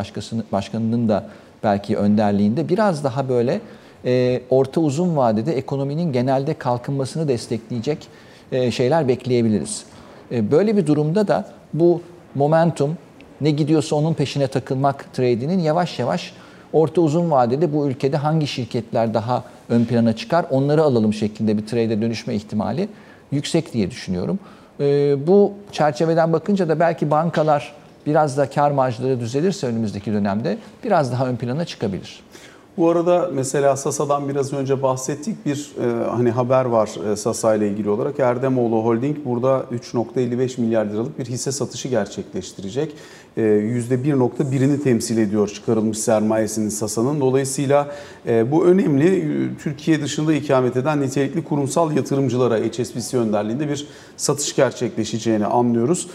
Başkanı'nın 0.52 1.10
da 1.10 1.30
belki 1.64 1.98
önderliğinde 1.98 2.70
biraz 2.70 3.04
daha 3.04 3.30
böyle 3.30 3.62
e, 4.06 4.42
orta 4.50 4.82
uzun 4.82 5.18
vadede 5.18 5.58
ekonominin 5.58 6.14
genelde 6.14 6.54
kalkınmasını 6.54 7.28
destekleyecek 7.28 8.08
e, 8.52 8.72
şeyler 8.72 9.08
bekleyebiliriz. 9.08 9.86
E, 10.32 10.52
böyle 10.52 10.78
bir 10.78 10.88
durumda 10.88 11.28
da 11.28 11.48
bu 11.74 12.02
momentum 12.36 12.98
ne 13.42 13.52
gidiyorsa 13.52 13.96
onun 13.96 14.14
peşine 14.14 14.48
takılmak 14.48 15.14
trade'inin 15.14 15.60
yavaş 15.60 16.00
yavaş 16.00 16.34
orta 16.74 17.02
uzun 17.02 17.32
vadede 17.32 17.74
bu 17.74 17.88
ülkede 17.88 18.18
hangi 18.18 18.48
şirketler 18.48 19.14
daha 19.14 19.44
ön 19.70 19.86
plana 19.86 20.16
çıkar 20.16 20.46
onları 20.50 20.84
alalım 20.84 21.14
şeklinde 21.14 21.58
bir 21.58 21.68
trade'e 21.68 22.02
dönüşme 22.02 22.36
ihtimali 22.36 22.88
yüksek 23.32 23.74
diye 23.74 23.92
düşünüyorum. 23.92 24.40
Bu 25.28 25.54
çerçeveden 25.72 26.34
bakınca 26.34 26.70
da 26.70 26.80
belki 26.80 27.12
bankalar 27.12 27.74
biraz 28.06 28.38
da 28.38 28.50
kar 28.50 28.72
marjları 28.72 29.20
düzelirse 29.20 29.68
önümüzdeki 29.68 30.14
dönemde 30.14 30.58
biraz 30.84 31.12
daha 31.12 31.28
ön 31.28 31.36
plana 31.36 31.66
çıkabilir. 31.66 32.20
Bu 32.78 32.90
arada 32.90 33.30
mesela 33.34 33.76
Sasa'dan 33.76 34.30
biraz 34.30 34.54
önce 34.54 34.82
bahsettik. 34.82 35.46
Bir 35.46 35.72
e, 35.82 36.10
hani 36.10 36.32
haber 36.32 36.66
var 36.66 37.12
e, 37.12 37.16
Sasa 37.16 37.56
ile 37.56 37.70
ilgili 37.70 37.90
olarak. 37.90 38.20
Erdemoğlu 38.20 38.86
Holding 38.86 39.18
burada 39.26 39.66
3.55 39.72 40.62
milyar 40.62 40.86
liralık 40.86 41.20
bir 41.20 41.26
hisse 41.26 41.52
satışı 41.52 41.88
gerçekleştirecek. 41.88 42.96
E, 43.38 43.42
%1.1'ini 43.42 44.84
temsil 44.84 45.18
ediyor 45.18 45.48
çıkarılmış 45.48 45.98
sermayesinin 45.98 46.70
Sasa'nın. 46.70 47.22
Dolayısıyla 47.22 47.92
e, 48.28 48.52
bu 48.52 48.66
önemli. 48.66 49.24
Türkiye 49.64 50.02
dışında 50.02 50.34
ikamet 50.34 50.78
eden 50.78 51.02
nitelikli 51.02 51.44
kurumsal 51.44 51.96
yatırımcılara 51.96 52.58
HSBC 52.58 53.18
önderliğinde 53.18 53.70
bir 53.70 53.88
satış 54.18 54.56
gerçekleşeceğini 54.56 55.46
anlıyoruz. 55.46 56.08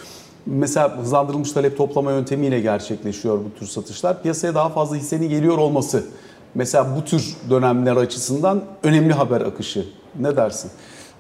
Mesela 0.47 0.99
hızlandırılmış 0.99 1.53
talep 1.53 1.77
toplama 1.77 2.13
yöntemiyle 2.13 2.61
gerçekleşiyor 2.61 3.39
bu 3.39 3.59
tür 3.59 3.67
satışlar. 3.67 4.23
Piyasaya 4.23 4.55
daha 4.55 4.69
fazla 4.69 4.97
hissenin 4.97 5.29
geliyor 5.29 5.59
olması 5.59 6.05
mesela 6.59 6.97
bu 6.97 7.05
tür 7.05 7.37
dönemler 7.51 7.97
açısından 7.97 8.65
önemli 8.83 9.13
haber 9.13 9.41
akışı. 9.41 9.87
Ne 10.21 10.37
dersin? 10.37 10.71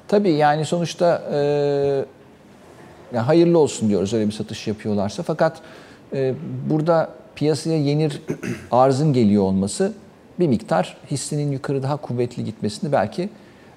Tabii 0.09 0.33
yani 0.33 0.65
sonuçta 0.65 1.23
e, 1.33 1.39
yani 3.13 3.25
hayırlı 3.25 3.59
olsun 3.59 3.89
diyoruz 3.89 4.15
öyle 4.15 4.27
bir 4.27 4.33
satış 4.33 4.67
yapıyorlarsa. 4.67 5.23
Fakat 5.23 5.57
e, 6.13 6.35
burada 6.71 7.11
piyasaya 7.35 7.79
yenir 7.79 8.23
arzın 8.71 9.13
geliyor 9.13 9.43
olması 9.43 9.93
bir 10.39 10.49
miktar 10.49 10.97
hissinin 11.11 11.53
yukarı 11.53 11.83
daha 11.83 11.97
kuvvetli 11.97 12.45
gitmesini 12.45 12.93
belki 12.93 13.29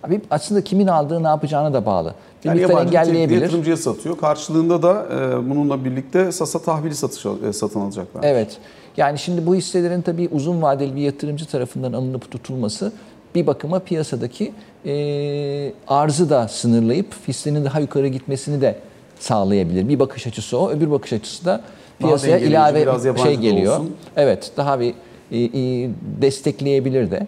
Abi 0.03 0.21
aslında 0.29 0.63
kimin 0.63 0.87
aldığı 0.87 1.23
ne 1.23 1.27
yapacağına 1.27 1.73
da 1.73 1.85
bağlı. 1.85 2.15
Bir 2.43 2.49
yani 2.49 2.61
miktar 2.61 2.85
engelleyebilir. 2.85 3.41
yatırımcıya 3.41 3.77
satıyor. 3.77 4.17
Karşılığında 4.17 4.83
da 4.83 5.05
e, 5.13 5.49
bununla 5.49 5.85
birlikte 5.85 6.31
Sasa 6.31 6.59
tahvili 6.59 6.95
satış, 6.95 7.25
e, 7.25 7.53
satın 7.53 7.79
alacaklar. 7.79 8.23
Evet. 8.23 8.57
Yani 8.97 9.19
şimdi 9.19 9.45
bu 9.45 9.55
hisselerin 9.55 10.01
tabii 10.01 10.29
uzun 10.31 10.61
vadeli 10.61 10.95
bir 10.95 11.01
yatırımcı 11.01 11.45
tarafından 11.45 11.93
alınıp 11.93 12.31
tutulması 12.31 12.91
bir 13.35 13.47
bakıma 13.47 13.79
piyasadaki 13.79 14.53
e, 14.85 15.73
arzı 15.87 16.29
da 16.29 16.47
sınırlayıp 16.47 17.15
hissenin 17.27 17.65
daha 17.65 17.79
yukarı 17.79 18.07
gitmesini 18.07 18.61
de 18.61 18.75
sağlayabilir. 19.19 19.89
Bir 19.89 19.99
bakış 19.99 20.27
açısı 20.27 20.57
o. 20.57 20.69
Öbür 20.69 20.91
bakış 20.91 21.13
açısı 21.13 21.45
da 21.45 21.61
piyasaya 21.99 22.31
dengeleyici, 22.31 22.51
ilave 22.51 22.81
biraz 22.81 23.23
şey 23.23 23.35
geliyor. 23.35 23.73
olsun. 23.73 23.95
Evet. 24.17 24.51
Daha 24.57 24.79
bir 24.79 24.93
e, 25.31 25.39
e, 25.39 25.89
destekleyebilir 26.21 27.11
de. 27.11 27.27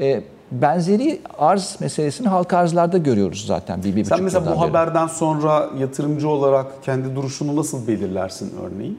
E, 0.00 0.22
benzeri 0.52 1.20
arz 1.38 1.76
meselesini 1.80 2.28
halka 2.28 2.58
arzlarda 2.58 2.98
görüyoruz 2.98 3.44
zaten 3.46 3.84
bir, 3.84 3.96
bir 3.96 4.04
Sen 4.04 4.22
mesela 4.22 4.46
bu 4.46 4.50
beri. 4.50 4.56
haberden 4.56 5.06
sonra 5.06 5.70
yatırımcı 5.78 6.28
olarak 6.28 6.84
kendi 6.84 7.16
duruşunu 7.16 7.56
nasıl 7.56 7.86
belirlersin 7.86 8.52
örneğin? 8.62 8.98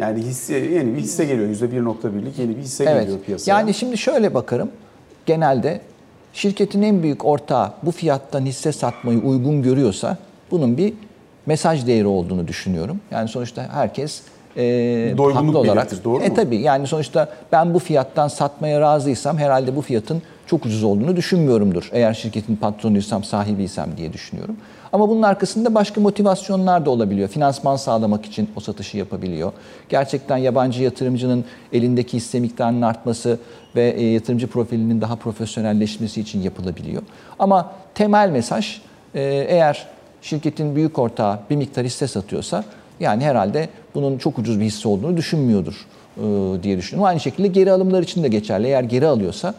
Yani 0.00 0.22
hisse, 0.22 0.54
yeni 0.58 0.96
bir 0.96 1.00
hisse 1.00 1.24
geliyor. 1.24 1.48
%1.1'lik 1.48 2.38
yeni 2.38 2.56
bir 2.56 2.62
hisse 2.62 2.84
Evet. 2.84 3.02
geliyor 3.02 3.18
piyasaya. 3.26 3.58
Yani 3.58 3.74
şimdi 3.74 3.98
şöyle 3.98 4.34
bakarım. 4.34 4.70
Genelde 5.26 5.80
şirketin 6.32 6.82
en 6.82 7.02
büyük 7.02 7.24
ortağı 7.24 7.72
bu 7.82 7.90
fiyattan 7.90 8.46
hisse 8.46 8.72
satmayı 8.72 9.18
uygun 9.18 9.62
görüyorsa 9.62 10.16
bunun 10.50 10.76
bir 10.76 10.92
mesaj 11.46 11.86
değeri 11.86 12.06
olduğunu 12.06 12.48
düşünüyorum. 12.48 13.00
Yani 13.10 13.28
sonuçta 13.28 13.68
herkes 13.72 14.22
e, 14.56 14.62
Doygunluk 15.16 15.46
haklı 15.48 15.58
olarak. 15.58 15.76
belirtir, 15.90 16.04
doğru 16.04 16.22
e 16.22 16.28
mu? 16.28 16.34
tabii 16.34 16.56
yani 16.56 16.86
sonuçta 16.86 17.28
ben 17.52 17.74
bu 17.74 17.78
fiyattan 17.78 18.28
satmaya 18.28 18.80
razıysam 18.80 19.38
herhalde 19.38 19.76
bu 19.76 19.82
fiyatın 19.82 20.22
çok 20.46 20.66
ucuz 20.66 20.84
olduğunu 20.84 21.16
düşünmüyorumdur. 21.16 21.88
Eğer 21.92 22.14
şirketin 22.14 22.56
patronuysam, 22.56 23.24
sahibiysem 23.24 23.96
diye 23.96 24.12
düşünüyorum. 24.12 24.56
Ama 24.92 25.08
bunun 25.08 25.22
arkasında 25.22 25.74
başka 25.74 26.00
motivasyonlar 26.00 26.86
da 26.86 26.90
olabiliyor. 26.90 27.28
Finansman 27.28 27.76
sağlamak 27.76 28.26
için 28.26 28.48
o 28.56 28.60
satışı 28.60 28.96
yapabiliyor. 28.96 29.52
Gerçekten 29.88 30.36
yabancı 30.36 30.82
yatırımcının 30.82 31.44
elindeki 31.72 32.16
hisse 32.16 32.40
miktarının 32.40 32.82
artması 32.82 33.38
ve 33.76 33.90
e, 33.90 34.04
yatırımcı 34.04 34.46
profilinin 34.46 35.00
daha 35.00 35.16
profesyonelleşmesi 35.16 36.20
için 36.20 36.42
yapılabiliyor. 36.42 37.02
Ama 37.38 37.72
temel 37.94 38.30
mesaj 38.30 38.80
e, 39.14 39.22
eğer 39.48 39.86
şirketin 40.22 40.76
büyük 40.76 40.98
ortağı 40.98 41.38
bir 41.50 41.56
miktar 41.56 41.84
hisse 41.84 42.06
satıyorsa 42.06 42.64
yani 43.00 43.24
herhalde 43.24 43.68
bunun 43.94 44.18
çok 44.18 44.38
ucuz 44.38 44.60
bir 44.60 44.64
hisse 44.64 44.88
olduğunu 44.88 45.16
düşünmüyordur 45.16 45.86
e, 46.16 46.22
diye 46.62 46.76
düşünüyorum. 46.76 47.08
Aynı 47.08 47.20
şekilde 47.20 47.48
geri 47.48 47.72
alımlar 47.72 48.02
için 48.02 48.22
de 48.22 48.28
geçerli. 48.28 48.66
Eğer 48.66 48.82
geri 48.82 49.06
alıyorsa 49.06 49.54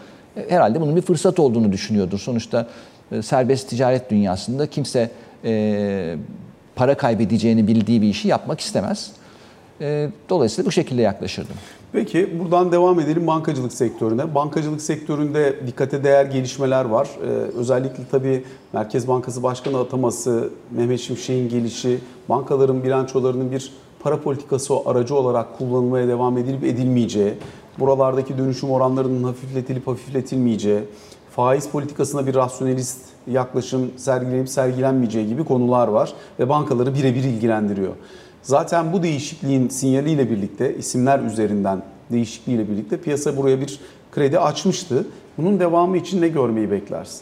herhalde 0.50 0.82
bunun 0.82 0.96
bir 0.96 1.02
fırsat 1.02 1.40
olduğunu 1.40 1.72
düşünüyordur. 1.72 2.20
Sonuçta 2.20 2.68
serbest 3.22 3.70
ticaret 3.70 4.12
dünyasında 4.12 4.68
kimse 4.68 5.12
e, 5.46 6.16
para 6.76 6.98
kaybedeceğini 6.98 7.68
bildiği 7.68 8.02
bir 8.02 8.08
işi 8.08 8.28
yapmak 8.28 8.60
istemez. 8.60 9.12
E, 9.82 10.10
dolayısıyla 10.30 10.68
bu 10.68 10.72
şekilde 10.72 11.02
yaklaşırdım. 11.02 11.56
Peki 11.94 12.40
buradan 12.40 12.72
devam 12.72 13.00
edelim 13.00 13.28
bankacılık 13.28 13.74
sektörüne. 13.74 14.36
Bankacılık 14.36 14.82
sektöründe 14.82 15.56
dikkate 15.68 16.04
değer 16.04 16.26
gelişmeler 16.26 16.86
var. 16.86 17.10
Ee, 17.24 17.28
özellikle 17.30 18.04
tabii 18.12 18.44
Merkez 18.74 19.08
Bankası 19.08 19.44
Başkanı 19.44 19.80
ataması, 19.80 20.50
Mehmet 20.72 21.00
Şimşek'in 21.00 21.50
gelişi, 21.50 22.00
bankaların 22.30 22.84
bilançolarının 22.84 23.52
bir 23.52 23.72
para 24.00 24.22
politikası 24.22 24.74
aracı 24.86 25.16
olarak 25.16 25.58
kullanılmaya 25.58 26.08
devam 26.08 26.38
edilip 26.38 26.64
edilmeyeceği, 26.64 27.34
buralardaki 27.80 28.38
dönüşüm 28.38 28.72
oranlarının 28.72 29.24
hafifletilip 29.24 29.88
hafifletilmeyeceği, 29.88 30.80
faiz 31.36 31.70
politikasına 31.70 32.28
bir 32.28 32.36
rasyonelist 32.36 33.00
yaklaşım 33.28 33.92
sergilenip 33.98 34.50
sergilenmeyeceği 34.50 35.28
gibi 35.28 35.44
konular 35.44 35.88
var 35.88 36.14
ve 36.40 36.50
bankaları 36.50 36.96
birebir 36.96 37.24
ilgilendiriyor. 37.24 37.94
Zaten 38.44 38.94
bu 38.94 39.04
değişikliğin 39.04 39.70
sinyaliyle 39.70 40.30
birlikte 40.30 40.76
isimler 40.76 41.20
üzerinden 41.20 41.84
değişikliğiyle 42.12 42.70
birlikte 42.70 42.98
piyasa 42.98 43.38
buraya 43.38 43.62
bir 43.62 43.80
kredi 44.12 44.40
açmıştı. 44.40 45.08
Bunun 45.38 45.60
devamı 45.60 45.98
için 45.98 46.22
ne 46.22 46.28
görmeyi 46.28 46.72
beklersin? 46.72 47.22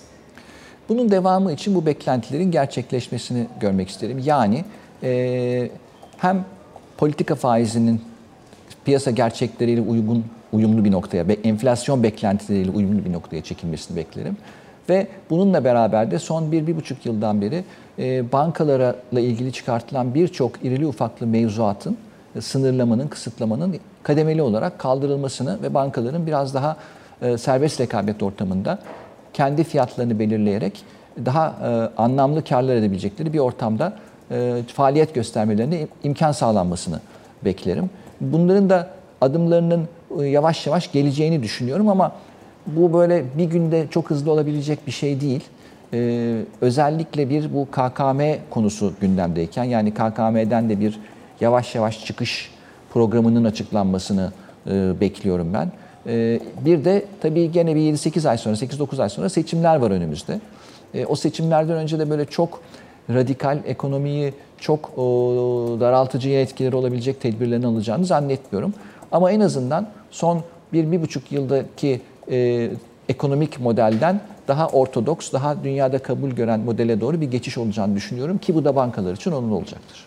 Bunun 0.89 1.11
devamı 1.11 1.51
için 1.51 1.75
bu 1.75 1.85
beklentilerin 1.85 2.51
gerçekleşmesini 2.51 3.47
görmek 3.59 3.89
isterim. 3.89 4.21
Yani 4.25 4.65
e, 5.03 5.71
hem 6.17 6.45
politika 6.97 7.35
faizinin 7.35 8.01
piyasa 8.85 9.11
gerçekleriyle 9.11 9.81
uygun 9.81 10.25
uyumlu 10.53 10.85
bir 10.85 10.91
noktaya, 10.91 11.25
enflasyon 11.43 12.03
beklentileriyle 12.03 12.71
uyumlu 12.71 13.05
bir 13.05 13.13
noktaya 13.13 13.41
çekilmesini 13.41 13.97
beklerim. 13.97 14.37
Ve 14.89 15.07
bununla 15.29 15.63
beraber 15.63 16.11
de 16.11 16.19
son 16.19 16.51
bir, 16.51 16.67
bir 16.67 16.75
buçuk 16.75 17.05
yıldan 17.05 17.41
beri 17.41 17.63
e, 17.99 18.31
bankalarla 18.31 19.19
ilgili 19.19 19.53
çıkartılan 19.53 20.13
birçok 20.13 20.65
irili 20.65 20.87
ufaklı 20.87 21.27
mevzuatın, 21.27 21.97
e, 22.35 22.41
sınırlamanın, 22.41 23.07
kısıtlamanın 23.07 23.75
kademeli 24.03 24.41
olarak 24.41 24.79
kaldırılmasını 24.79 25.63
ve 25.63 25.73
bankaların 25.73 26.27
biraz 26.27 26.53
daha 26.53 26.77
e, 27.21 27.37
serbest 27.37 27.81
rekabet 27.81 28.23
ortamında 28.23 28.79
kendi 29.33 29.63
fiyatlarını 29.63 30.19
belirleyerek 30.19 30.83
daha 31.25 31.55
anlamlı 31.97 32.43
karlar 32.43 32.75
edebilecekleri 32.75 33.33
bir 33.33 33.39
ortamda 33.39 33.93
faaliyet 34.67 35.15
göstermelerine 35.15 35.75
im- 35.75 35.87
imkan 36.03 36.31
sağlanmasını 36.31 36.99
beklerim. 37.45 37.89
Bunların 38.21 38.69
da 38.69 38.89
adımlarının 39.21 39.87
yavaş 40.17 40.67
yavaş 40.67 40.91
geleceğini 40.91 41.43
düşünüyorum 41.43 41.89
ama 41.89 42.11
bu 42.67 42.93
böyle 42.93 43.25
bir 43.37 43.43
günde 43.43 43.87
çok 43.89 44.09
hızlı 44.09 44.31
olabilecek 44.31 44.87
bir 44.87 44.91
şey 44.91 45.21
değil. 45.21 45.43
Ee, 45.93 46.41
özellikle 46.61 47.29
bir 47.29 47.53
bu 47.53 47.65
KKM 47.65 48.21
konusu 48.49 48.93
gündemdeyken 49.01 49.63
yani 49.63 49.93
KKM'den 49.93 50.69
de 50.69 50.79
bir 50.79 50.99
yavaş 51.41 51.75
yavaş 51.75 52.05
çıkış 52.05 52.51
programının 52.93 53.43
açıklanmasını 53.43 54.31
e, 54.67 54.99
bekliyorum 55.01 55.53
ben. 55.53 55.71
Ee, 56.07 56.39
bir 56.65 56.85
de 56.85 57.05
tabii 57.21 57.51
gene 57.51 57.75
bir 57.75 57.81
7-8 57.81 58.29
ay 58.29 58.37
sonra, 58.37 58.55
8-9 58.55 59.01
ay 59.01 59.09
sonra 59.09 59.29
seçimler 59.29 59.75
var 59.75 59.91
önümüzde. 59.91 60.39
Ee, 60.93 61.05
o 61.05 61.15
seçimlerden 61.15 61.75
önce 61.75 61.99
de 61.99 62.09
böyle 62.09 62.25
çok 62.25 62.61
radikal 63.09 63.59
ekonomiyi 63.65 64.33
çok 64.57 64.97
o, 64.97 65.03
daraltıcıya 65.79 66.41
etkileri 66.41 66.75
olabilecek 66.75 67.21
tedbirlerini 67.21 67.67
alacağını 67.67 68.05
zannetmiyorum. 68.05 68.73
Ama 69.11 69.31
en 69.31 69.39
azından 69.39 69.87
son 70.11 70.41
bir, 70.73 70.91
bir 70.91 71.01
buçuk 71.01 71.31
yıldaki 71.31 72.01
e, 72.31 72.69
ekonomik 73.09 73.59
modelden 73.59 74.21
daha 74.47 74.67
ortodoks, 74.67 75.33
daha 75.33 75.63
dünyada 75.63 75.99
kabul 75.99 76.29
gören 76.29 76.59
modele 76.59 77.01
doğru 77.01 77.21
bir 77.21 77.31
geçiş 77.31 77.57
olacağını 77.57 77.95
düşünüyorum 77.95 78.37
ki 78.37 78.55
bu 78.55 78.65
da 78.65 78.75
bankalar 78.75 79.13
için 79.13 79.31
olumlu 79.31 79.55
olacaktır. 79.55 80.05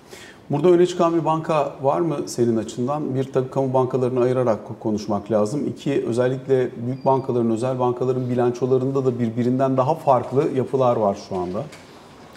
Burada 0.50 0.68
öne 0.68 0.87
çıkan 0.87 1.14
bir 1.14 1.25
banka 1.25 1.73
var 1.82 2.00
mı 2.00 2.16
senin 2.26 2.56
açından? 2.56 3.14
Bir 3.14 3.32
tabii 3.32 3.50
kamu 3.50 3.75
bankalarını 3.75 4.23
ayırarak 4.23 4.59
konuşmak 4.80 5.30
lazım. 5.30 5.66
İki 5.66 6.06
özellikle 6.06 6.68
büyük 6.87 7.04
bankaların, 7.04 7.50
özel 7.50 7.78
bankaların 7.78 8.30
bilançolarında 8.30 9.04
da 9.04 9.18
birbirinden 9.18 9.76
daha 9.76 9.94
farklı 9.94 10.49
yapılar 10.56 10.97
var 10.97 11.18
şu 11.28 11.37
anda. 11.37 11.62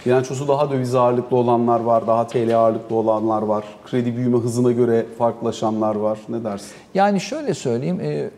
Bilançosu 0.06 0.48
daha 0.48 0.72
döviz 0.72 0.96
ağırlıklı 0.96 1.38
olanlar 1.38 1.80
var, 1.80 2.08
daha 2.08 2.28
TL 2.28 2.58
ağırlıklı 2.58 2.96
olanlar 2.96 3.42
var. 3.42 3.66
Kredi 3.86 4.18
büyüme 4.18 4.38
hızına 4.38 4.72
göre 4.72 5.06
farklılaşanlar 5.18 5.96
var. 5.96 6.20
Ne 6.30 6.44
dersin? 6.44 6.72
Yani 6.94 7.22
şöyle 7.22 7.54
söyleyeyim, 7.54 8.02
e, 8.02 8.30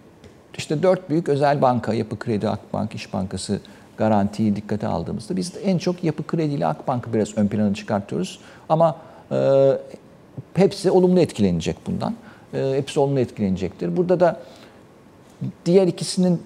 işte 0.57 0.83
dört 0.83 1.09
büyük 1.09 1.29
özel 1.29 1.61
banka, 1.61 1.93
Yapı 1.93 2.19
Kredi, 2.19 2.49
Akbank, 2.49 2.95
İş 2.95 3.13
Bankası 3.13 3.61
garantiyi 3.97 4.55
dikkate 4.55 4.87
aldığımızda 4.87 5.35
biz 5.35 5.55
de 5.55 5.59
en 5.59 5.77
çok 5.77 6.03
Yapı 6.03 6.27
Kredi 6.27 6.53
ile 6.53 6.67
Akbank'ı 6.67 7.13
biraz 7.13 7.37
ön 7.37 7.47
plana 7.47 7.73
çıkartıyoruz. 7.73 8.39
Ama 8.69 8.95
e, 9.31 9.69
hepsi 10.53 10.91
olumlu 10.91 11.19
etkilenecek 11.19 11.77
bundan. 11.87 12.15
E, 12.53 12.73
hepsi 12.77 12.99
olumlu 12.99 13.19
etkilenecektir. 13.19 13.97
Burada 13.97 14.19
da 14.19 14.39
Diğer 15.65 15.87
ikisinin 15.87 16.41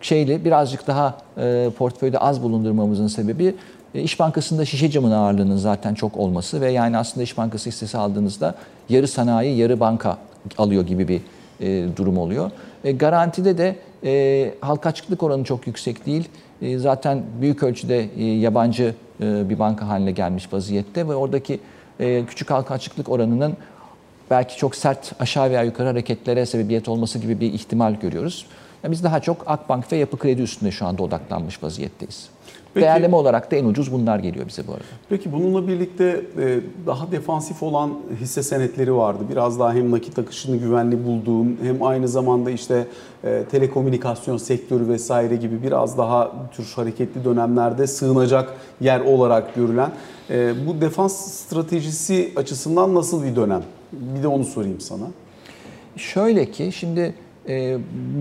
şeyli 0.00 0.44
birazcık 0.44 0.86
daha 0.86 1.18
e, 1.38 1.70
portföyde 1.78 2.18
az 2.18 2.42
bulundurmamızın 2.42 3.06
sebebi 3.06 3.54
İş 3.94 4.20
Bankası'nda 4.20 4.64
şişe 4.64 4.90
camın 4.90 5.10
ağırlığının 5.10 5.56
zaten 5.56 5.94
çok 5.94 6.16
olması 6.16 6.60
ve 6.60 6.70
yani 6.70 6.96
aslında 6.98 7.24
İş 7.24 7.38
Bankası 7.38 7.70
hissesi 7.70 7.98
aldığınızda 7.98 8.54
yarı 8.88 9.08
sanayi 9.08 9.56
yarı 9.56 9.80
banka 9.80 10.18
alıyor 10.58 10.86
gibi 10.86 11.08
bir 11.08 11.20
e, 11.60 11.96
durum 11.96 12.18
oluyor. 12.18 12.50
E, 12.84 12.92
garantide 12.92 13.58
de 13.58 13.76
e, 14.04 14.54
halka 14.60 14.88
açıklık 14.88 15.22
oranı 15.22 15.44
çok 15.44 15.66
yüksek 15.66 16.06
değil. 16.06 16.28
E, 16.62 16.78
zaten 16.78 17.22
büyük 17.40 17.62
ölçüde 17.62 18.08
e, 18.16 18.24
yabancı 18.24 18.94
e, 19.20 19.48
bir 19.48 19.58
banka 19.58 19.88
haline 19.88 20.12
gelmiş 20.12 20.52
vaziyette 20.52 21.08
ve 21.08 21.14
oradaki 21.14 21.60
e, 22.00 22.26
küçük 22.26 22.50
halka 22.50 22.74
açıklık 22.74 23.08
oranının 23.08 23.56
belki 24.30 24.56
çok 24.56 24.76
sert 24.76 25.12
aşağı 25.20 25.50
veya 25.50 25.62
yukarı 25.62 25.88
hareketlere 25.88 26.46
sebebiyet 26.46 26.88
olması 26.88 27.18
gibi 27.18 27.40
bir 27.40 27.52
ihtimal 27.52 27.94
görüyoruz. 27.94 28.46
Yani 28.84 28.92
biz 28.92 29.04
daha 29.04 29.20
çok 29.20 29.50
Akbank 29.50 29.92
ve 29.92 29.96
Yapı 29.96 30.18
Kredi 30.18 30.42
üstünde 30.42 30.70
şu 30.70 30.86
anda 30.86 31.02
odaklanmış 31.02 31.62
vaziyetteyiz. 31.62 32.28
Peki- 32.74 32.84
Değerleme 32.84 33.16
olarak 33.16 33.50
da 33.50 33.56
en 33.56 33.64
ucuz 33.64 33.92
bunlar 33.92 34.18
geliyor 34.18 34.46
bize 34.48 34.66
bu 34.66 34.72
arada. 34.72 34.84
Peki 35.08 35.32
bununla 35.32 35.68
birlikte 35.68 36.20
e, 36.38 36.60
daha 36.86 37.12
defansif 37.12 37.62
olan 37.62 37.94
hisse 38.20 38.42
senetleri 38.42 38.94
vardı. 38.94 39.18
Biraz 39.30 39.58
daha 39.58 39.74
hem 39.74 39.90
nakit 39.90 40.18
akışını 40.18 40.56
güvenli 40.56 41.04
bulduğun 41.04 41.58
hem 41.62 41.82
aynı 41.82 42.08
zamanda 42.08 42.50
işte 42.50 42.86
e, 43.24 43.42
telekomünikasyon 43.50 44.36
sektörü 44.36 44.88
vesaire 44.88 45.36
gibi 45.36 45.62
biraz 45.62 45.98
daha 45.98 46.26
bu 46.32 46.56
tür 46.56 46.72
hareketli 46.76 47.24
dönemlerde 47.24 47.86
sığınacak 47.86 48.52
yer 48.80 49.00
olarak 49.00 49.54
görülen. 49.54 49.90
e, 50.30 50.52
Bu 50.66 50.80
defans 50.80 51.16
stratejisi 51.16 52.32
açısından 52.36 52.94
nasıl 52.94 53.22
bir 53.24 53.36
dönem? 53.36 53.62
Bir 53.92 54.22
de 54.22 54.28
onu 54.28 54.44
sorayım 54.44 54.80
sana. 54.80 55.04
Şöyle 55.96 56.50
ki 56.50 56.70
şimdi 56.72 57.14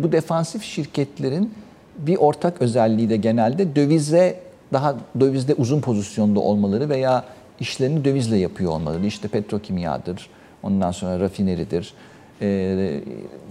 bu 0.03 0.11
defansif 0.11 0.63
şirketlerin 0.63 1.53
bir 2.07 2.15
ortak 2.15 2.61
özelliği 2.61 3.09
de 3.09 3.17
genelde 3.17 3.75
dövize 3.75 4.39
daha 4.73 4.95
dövizde 5.19 5.53
uzun 5.53 5.81
pozisyonda 5.81 6.39
olmaları 6.39 6.89
veya 6.89 7.23
işlerini 7.59 8.05
dövizle 8.05 8.37
yapıyor 8.37 8.71
olmaları. 8.71 9.05
İşte 9.05 9.27
petrokimyadır, 9.27 10.29
ondan 10.63 10.91
sonra 10.91 11.19
rafineridir, 11.19 11.93
e, 12.41 13.01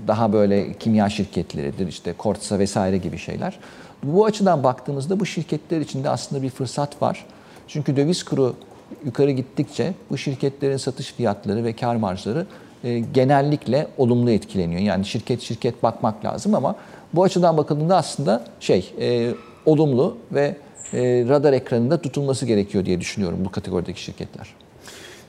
daha 0.06 0.32
böyle 0.32 0.72
kimya 0.72 1.08
şirketleridir, 1.08 1.86
işte 1.86 2.12
Kortsa 2.12 2.58
vesaire 2.58 2.96
gibi 2.98 3.18
şeyler. 3.18 3.58
Bu 4.02 4.24
açıdan 4.24 4.64
baktığımızda 4.64 5.20
bu 5.20 5.26
şirketler 5.26 5.80
içinde 5.80 6.10
aslında 6.10 6.42
bir 6.42 6.50
fırsat 6.50 7.02
var. 7.02 7.26
Çünkü 7.68 7.96
döviz 7.96 8.22
kuru 8.22 8.56
yukarı 9.04 9.30
gittikçe 9.30 9.92
bu 10.10 10.18
şirketlerin 10.18 10.76
satış 10.76 11.12
fiyatları 11.12 11.64
ve 11.64 11.72
kar 11.72 11.96
marjları 11.96 12.46
e, 12.84 12.98
genellikle 12.98 13.88
olumlu 13.98 14.30
etkileniyor. 14.30 14.80
Yani 14.80 15.04
şirket 15.04 15.40
şirket 15.40 15.82
bakmak 15.82 16.24
lazım 16.24 16.54
ama 16.54 16.76
bu 17.14 17.22
açıdan 17.22 17.56
bakıldığında 17.56 17.96
aslında 17.96 18.44
şey 18.60 18.94
e, 19.00 19.34
olumlu 19.66 20.16
ve 20.32 20.56
e, 20.92 21.24
radar 21.28 21.52
ekranında 21.52 22.00
tutulması 22.00 22.46
gerekiyor 22.46 22.84
diye 22.84 23.00
düşünüyorum 23.00 23.38
bu 23.44 23.50
kategorideki 23.50 24.02
şirketler. 24.02 24.54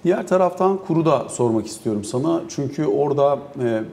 Diğer 0.04 0.28
taraftan 0.28 0.78
kuru 0.78 1.06
da 1.06 1.30
sormak 1.30 1.68
istiyorum 1.68 2.04
sana. 2.04 2.42
Çünkü 2.50 2.86
orada 2.86 3.40
e, 3.64 3.84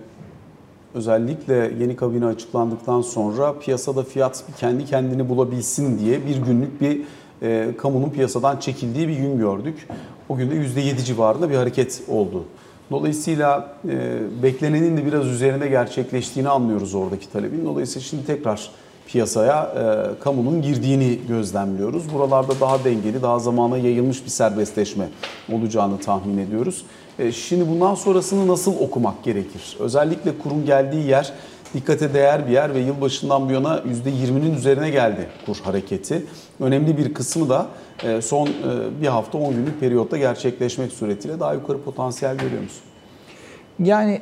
özellikle 0.95 1.55
yeni 1.55 1.97
kabine 1.97 2.27
açıklandıktan 2.27 3.03
sonra 3.03 3.59
piyasada 3.59 4.03
fiyat 4.03 4.45
kendi 4.59 4.85
kendini 4.85 5.29
bulabilsin 5.29 5.99
diye 5.99 6.27
bir 6.27 6.37
günlük 6.37 6.81
bir 6.81 7.03
e, 7.43 7.71
kamunun 7.79 8.11
piyasadan 8.11 8.57
çekildiği 8.57 9.09
bir 9.09 9.17
gün 9.17 9.39
gördük. 9.39 9.89
O 10.29 10.37
gün 10.37 10.51
de 10.51 10.55
%7 10.55 11.05
civarında 11.05 11.51
bir 11.51 11.57
hareket 11.57 12.03
oldu. 12.09 12.45
Dolayısıyla 12.91 13.69
e, 13.89 14.19
beklenenin 14.43 14.97
de 14.97 15.07
biraz 15.07 15.27
üzerinde 15.27 15.69
gerçekleştiğini 15.69 16.49
anlıyoruz 16.49 16.95
oradaki 16.95 17.33
talebin. 17.33 17.65
Dolayısıyla 17.65 18.09
şimdi 18.09 18.27
tekrar 18.27 18.71
piyasaya 19.07 19.63
e, 19.63 20.21
kamunun 20.21 20.63
girdiğini 20.63 21.19
gözlemliyoruz. 21.29 22.15
Buralarda 22.15 22.61
daha 22.61 22.85
dengeli, 22.85 23.23
daha 23.23 23.39
zamana 23.39 23.79
yayılmış 23.79 24.25
bir 24.25 24.31
serbestleşme 24.31 25.09
olacağını 25.53 26.01
tahmin 26.01 26.39
ediyoruz. 26.39 26.85
E, 27.19 27.33
şimdi 27.33 27.69
bundan 27.69 27.95
sonrasını 27.95 28.49
nasıl 28.49 28.75
okumak 28.81 29.25
gerekir? 29.25 29.77
Özellikle 29.81 30.39
kurun 30.39 30.67
geldiği 30.67 31.07
yer 31.07 31.33
dikkate 31.75 32.15
değer 32.15 32.47
bir 32.47 32.53
yer 32.53 32.75
ve 32.75 32.79
yılbaşından 32.79 33.49
bu 33.49 33.53
yana 33.53 33.83
%20'nin 34.07 34.55
üzerine 34.55 34.91
geldi 34.91 35.29
kur 35.47 35.57
hareketi. 35.65 36.27
Önemli 36.61 36.99
bir 36.99 37.15
kısmı 37.15 37.49
da 37.49 37.67
son 38.23 38.47
e, 38.47 38.51
bir 39.03 39.07
hafta 39.07 39.39
10 39.39 39.55
günlük 39.55 39.81
periyotta 39.81 40.19
gerçekleşmek 40.19 40.93
suretiyle 40.93 41.41
daha 41.41 41.55
yukarı 41.55 41.83
potansiyel 41.83 42.37
görüyor 42.39 42.63
musun? 42.63 42.83
Yani 43.79 44.21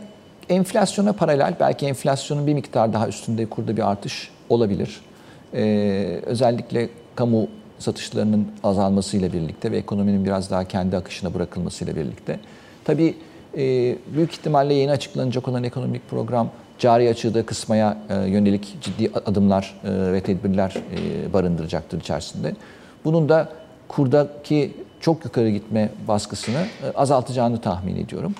enflasyona 0.49 1.13
paralel 1.13 1.55
belki 1.61 1.87
enflasyonun 1.87 2.47
bir 2.47 2.55
miktar 2.55 2.93
daha 2.93 3.09
üstünde 3.09 3.47
kurda 3.47 3.77
bir 3.77 3.91
artış 3.91 4.31
olabilir. 4.49 5.01
Ee, 5.55 6.21
özellikle 6.27 6.89
kamu 7.15 7.49
satışlarının 7.79 8.49
azalmasıyla 8.63 9.33
birlikte 9.33 9.73
ve 9.73 9.77
ekonominin 9.77 10.25
biraz 10.25 10.51
daha 10.51 10.65
kendi 10.65 10.97
akışına 10.97 11.35
bırakılmasıyla 11.35 11.97
birlikte. 11.97 12.41
Tabii 12.85 13.15
e, 13.57 13.97
büyük 14.15 14.33
ihtimalle 14.33 14.75
yeni 14.75 14.91
açıklanacak 14.91 15.49
olan 15.49 15.65
ekonomik 15.65 16.11
program 16.11 16.51
cari 16.79 17.09
açığı 17.09 17.35
da 17.35 17.47
kısmaya 17.47 17.99
e, 18.09 18.15
yönelik 18.15 18.77
ciddi 18.81 19.11
adımlar 19.27 19.81
e, 19.85 20.13
ve 20.13 20.21
tedbirler 20.21 20.75
e, 20.77 21.33
barındıracaktır 21.33 22.01
içerisinde. 22.01 22.55
Bunun 23.05 23.29
da 23.29 23.49
kurdaki 23.89 24.73
çok 25.01 25.25
yukarı 25.25 25.51
gitme 25.51 25.91
baskısını 26.09 26.59
e, 26.59 26.91
azaltacağını 26.95 27.61
tahmin 27.61 27.97
ediyorum. 27.97 28.35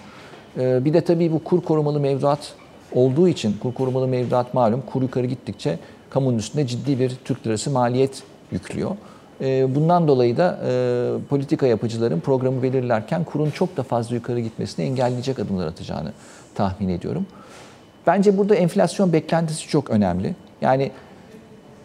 E, 0.59 0.85
bir 0.85 0.95
de 0.95 1.01
tabii 1.01 1.33
bu 1.33 1.45
kur 1.45 1.63
korumalı 1.63 2.01
mevduat 2.01 2.53
olduğu 2.93 3.29
için 3.29 3.57
kur 3.63 3.75
korumalı 3.75 4.09
mevduat 4.09 4.55
malum 4.55 4.83
kur 4.87 5.03
yukarı 5.03 5.27
gittikçe 5.27 5.79
kamunun 6.11 6.39
üstünde 6.39 6.67
ciddi 6.67 6.99
bir 6.99 7.13
Türk 7.25 7.47
lirası 7.47 7.71
maliyet 7.71 8.23
yüklüyor. 8.53 8.91
E, 9.41 9.75
Bundan 9.75 10.09
dolayı 10.09 10.37
da 10.37 10.59
politika 11.29 11.67
yapıcıların 11.67 12.21
programı 12.21 12.63
belirlerken 12.63 13.25
kurun 13.25 13.51
çok 13.51 13.77
da 13.77 13.83
fazla 13.83 14.15
yukarı 14.15 14.41
gitmesini 14.41 14.87
engelleyecek 14.87 15.39
adımlar 15.39 15.67
atacağını 15.67 16.13
tahmin 16.55 16.89
ediyorum. 16.89 17.27
Bence 18.07 18.39
burada 18.39 18.55
enflasyon 18.55 19.13
beklentisi 19.13 19.69
çok 19.69 19.91
önemli. 19.91 20.35
Yani 20.61 20.91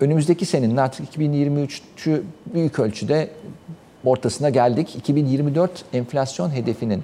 önümüzdeki 0.02 0.46
senenin 0.46 0.78
artık 0.78 1.16
2023'ü 1.16 2.22
büyük 2.54 2.80
ölçüde 2.80 3.30
ortasına 4.04 4.50
geldik. 4.50 4.96
2024 4.96 5.86
enflasyon 5.94 6.50
hedefinin 6.50 7.04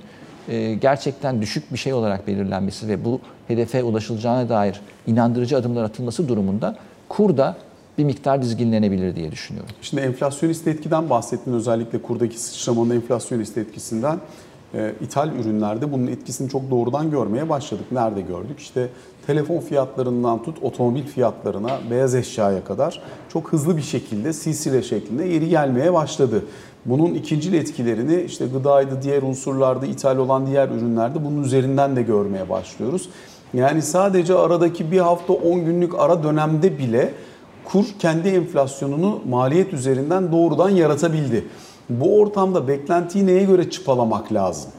e, 0.50 0.74
gerçekten 0.74 1.42
düşük 1.42 1.74
bir 1.74 1.78
şey 1.78 1.94
olarak 1.94 2.28
belirlenmesi 2.28 2.88
ve 2.88 3.06
bu 3.06 3.20
hedefe 3.48 3.84
ulaşılacağına 3.84 4.50
dair 4.50 4.82
inandırıcı 5.08 5.58
adımlar 5.58 5.84
atılması 5.84 6.28
durumunda 6.28 6.76
kur 7.10 7.38
da 7.38 7.58
bir 7.98 8.04
miktar 8.04 8.42
dizginlenebilir 8.42 9.16
diye 9.16 9.32
düşünüyorum. 9.32 9.76
Şimdi 9.82 10.04
enflasyonist 10.04 10.68
etkiden 10.68 11.10
bahsettin 11.10 11.54
özellikle 11.54 12.02
kurdaki 12.02 12.40
sıçramanın 12.40 12.96
enflasyonist 12.96 13.58
etkisinden. 13.58 14.20
Ee, 14.76 14.94
ithal 15.02 15.30
ürünlerde 15.36 15.92
bunun 15.92 16.08
etkisini 16.08 16.50
çok 16.50 16.72
doğrudan 16.72 17.12
görmeye 17.12 17.50
başladık. 17.50 17.86
Nerede 17.92 18.22
gördük? 18.22 18.60
İşte 18.60 18.90
telefon 19.28 19.60
fiyatlarından 19.60 20.44
tut 20.44 20.64
otomobil 20.64 21.04
fiyatlarına, 21.04 21.80
beyaz 21.92 22.16
eşyaya 22.16 22.64
kadar 22.64 23.02
çok 23.30 23.54
hızlı 23.54 23.78
bir 23.78 23.82
şekilde 23.82 24.34
silsile 24.34 24.84
şeklinde 24.84 25.24
yeri 25.24 25.50
gelmeye 25.50 25.94
başladı. 25.94 26.46
Bunun 26.86 27.14
ikincil 27.14 27.54
etkilerini 27.54 28.22
işte 28.22 28.46
gıdaydı, 28.46 29.02
diğer 29.02 29.22
unsurlarda, 29.22 29.86
ithal 29.86 30.18
olan 30.18 30.48
diğer 30.48 30.70
ürünlerde 30.70 31.26
bunun 31.26 31.44
üzerinden 31.44 31.96
de 31.96 32.02
görmeye 32.02 32.50
başlıyoruz. 32.50 33.10
Yani 33.54 33.82
sadece 33.82 34.36
aradaki 34.36 34.92
bir 34.92 35.00
hafta 35.00 35.34
10 35.34 35.66
günlük 35.66 36.00
ara 36.00 36.24
dönemde 36.24 36.78
bile 36.78 37.14
kur 37.66 37.86
kendi 38.00 38.30
enflasyonunu 38.30 39.22
maliyet 39.30 39.74
üzerinden 39.74 40.32
doğrudan 40.32 40.70
yaratabildi. 40.70 41.46
Bu 41.90 42.20
ortamda 42.20 42.68
beklentiyi 42.68 43.26
neye 43.26 43.44
göre 43.44 43.70
çıpalamak 43.70 44.34
lazım? 44.34 44.72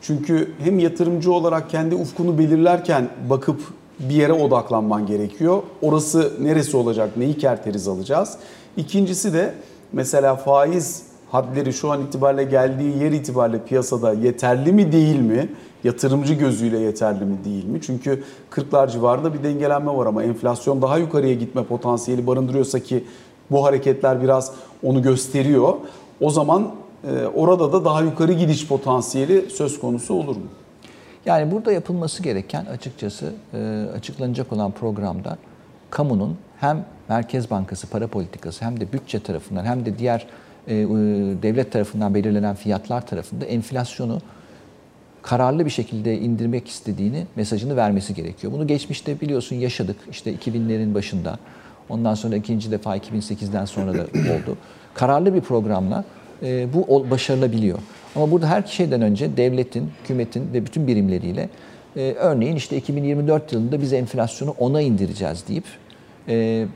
Çünkü 0.00 0.50
hem 0.58 0.78
yatırımcı 0.78 1.32
olarak 1.32 1.70
kendi 1.70 1.94
ufkunu 1.94 2.38
belirlerken 2.38 3.08
bakıp 3.30 3.60
bir 4.00 4.14
yere 4.14 4.32
odaklanman 4.32 5.06
gerekiyor. 5.06 5.62
Orası 5.82 6.32
neresi 6.40 6.76
olacak, 6.76 7.16
neyi 7.16 7.38
kerteriz 7.38 7.88
alacağız. 7.88 8.36
İkincisi 8.76 9.32
de 9.32 9.54
mesela 9.92 10.36
faiz 10.36 11.02
hadleri 11.30 11.72
şu 11.72 11.92
an 11.92 12.02
itibariyle 12.02 12.44
geldiği 12.44 13.02
yer 13.02 13.12
itibariyle 13.12 13.64
piyasada 13.64 14.12
yeterli 14.12 14.72
mi 14.72 14.92
değil 14.92 15.20
mi? 15.20 15.48
Yatırımcı 15.84 16.34
gözüyle 16.34 16.78
yeterli 16.78 17.24
mi 17.24 17.36
değil 17.44 17.64
mi? 17.64 17.80
Çünkü 17.82 18.22
40'lar 18.50 18.90
civarında 18.90 19.34
bir 19.34 19.42
dengelenme 19.42 19.96
var 19.96 20.06
ama 20.06 20.22
enflasyon 20.22 20.82
daha 20.82 20.98
yukarıya 20.98 21.34
gitme 21.34 21.64
potansiyeli 21.64 22.26
barındırıyorsa 22.26 22.78
ki 22.80 23.04
bu 23.50 23.64
hareketler 23.64 24.22
biraz 24.22 24.52
onu 24.82 25.02
gösteriyor. 25.02 25.74
O 26.20 26.30
zaman 26.30 26.74
e, 27.04 27.26
orada 27.26 27.72
da 27.72 27.84
daha 27.84 28.02
yukarı 28.02 28.32
gidiş 28.32 28.68
potansiyeli 28.68 29.50
söz 29.50 29.80
konusu 29.80 30.14
olur 30.14 30.36
mu? 30.36 30.46
Yani 31.26 31.50
burada 31.50 31.72
yapılması 31.72 32.22
gereken 32.22 32.66
açıkçası 32.66 33.32
e, 33.54 33.84
açıklanacak 33.96 34.52
olan 34.52 34.70
programda 34.70 35.38
kamunun 35.90 36.36
hem 36.60 36.84
Merkez 37.08 37.50
Bankası 37.50 37.86
para 37.86 38.06
politikası 38.06 38.64
hem 38.64 38.80
de 38.80 38.92
bütçe 38.92 39.20
tarafından 39.20 39.64
hem 39.64 39.86
de 39.86 39.98
diğer 39.98 40.26
e, 40.68 40.74
devlet 41.42 41.72
tarafından 41.72 42.14
belirlenen 42.14 42.54
fiyatlar 42.54 43.06
tarafında 43.06 43.44
enflasyonu 43.44 44.20
kararlı 45.22 45.64
bir 45.64 45.70
şekilde 45.70 46.18
indirmek 46.18 46.68
istediğini 46.68 47.26
mesajını 47.36 47.76
vermesi 47.76 48.14
gerekiyor. 48.14 48.52
Bunu 48.52 48.66
geçmişte 48.66 49.20
biliyorsun 49.20 49.56
yaşadık. 49.56 49.96
İşte 50.10 50.34
2000'lerin 50.34 50.94
başında. 50.94 51.38
Ondan 51.88 52.14
sonra 52.14 52.36
ikinci 52.36 52.70
defa 52.70 52.96
2008'den 52.96 53.64
sonra 53.64 53.94
da 53.94 54.02
oldu. 54.34 54.56
Kararlı 54.94 55.34
bir 55.34 55.40
programla 55.40 56.04
e, 56.42 56.66
bu 56.74 57.10
başarılabiliyor. 57.10 57.78
Ama 58.16 58.30
burada 58.30 58.46
her 58.46 58.62
şeyden 58.62 59.02
önce 59.02 59.36
devletin, 59.36 59.90
hükümetin 60.02 60.52
ve 60.52 60.66
bütün 60.66 60.86
birimleriyle 60.86 61.48
e, 61.96 62.12
örneğin 62.12 62.56
işte 62.56 62.76
2024 62.76 63.52
yılında 63.52 63.80
biz 63.80 63.92
enflasyonu 63.92 64.54
ona 64.58 64.80
indireceğiz 64.80 65.44
deyip 65.48 65.64
e, 66.28 66.66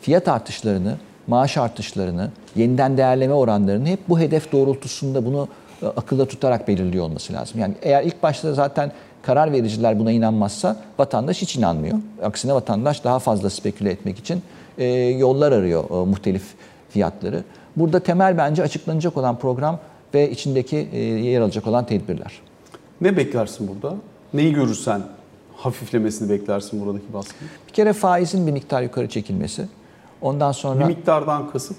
fiyat 0.00 0.28
artışlarını, 0.28 0.96
maaş 1.26 1.56
artışlarını, 1.56 2.30
yeniden 2.56 2.96
değerleme 2.96 3.34
oranlarını 3.34 3.88
hep 3.88 4.08
bu 4.08 4.18
hedef 4.20 4.52
doğrultusunda 4.52 5.26
bunu 5.26 5.48
e, 5.82 5.86
akılda 5.86 6.28
tutarak 6.28 6.68
belirliyor 6.68 7.04
olması 7.04 7.32
lazım. 7.32 7.60
Yani 7.60 7.74
eğer 7.82 8.02
ilk 8.02 8.22
başta 8.22 8.54
zaten 8.54 8.92
karar 9.22 9.52
vericiler 9.52 9.98
buna 9.98 10.12
inanmazsa 10.12 10.76
vatandaş 10.98 11.42
hiç 11.42 11.56
inanmıyor. 11.56 11.98
Aksine 12.22 12.54
vatandaş 12.54 13.04
daha 13.04 13.18
fazla 13.18 13.50
speküle 13.50 13.90
etmek 13.90 14.18
için 14.18 14.42
e, 14.78 14.84
yollar 14.94 15.52
arıyor 15.52 15.84
e, 15.90 16.04
muhtelif 16.04 16.44
fiyatları. 16.90 17.44
Burada 17.76 18.00
temel 18.00 18.38
bence 18.38 18.62
açıklanacak 18.62 19.16
olan 19.16 19.38
program 19.38 19.78
ve 20.14 20.30
içindeki 20.30 20.88
e, 20.92 20.98
yer 21.00 21.40
alacak 21.40 21.66
olan 21.66 21.86
tedbirler. 21.86 22.40
Ne 23.00 23.16
beklersin 23.16 23.68
burada? 23.68 23.96
Neyi 24.34 24.52
görürsen 24.52 25.02
hafiflemesini 25.56 26.30
beklersin 26.30 26.86
buradaki 26.86 27.12
baskıyı? 27.12 27.50
Bir 27.68 27.72
kere 27.72 27.92
faizin 27.92 28.46
bir 28.46 28.52
miktar 28.52 28.82
yukarı 28.82 29.08
çekilmesi. 29.08 29.68
Ondan 30.20 30.52
sonra... 30.52 30.80
Bir 30.80 30.84
miktardan 30.84 31.50
kasıt? 31.50 31.76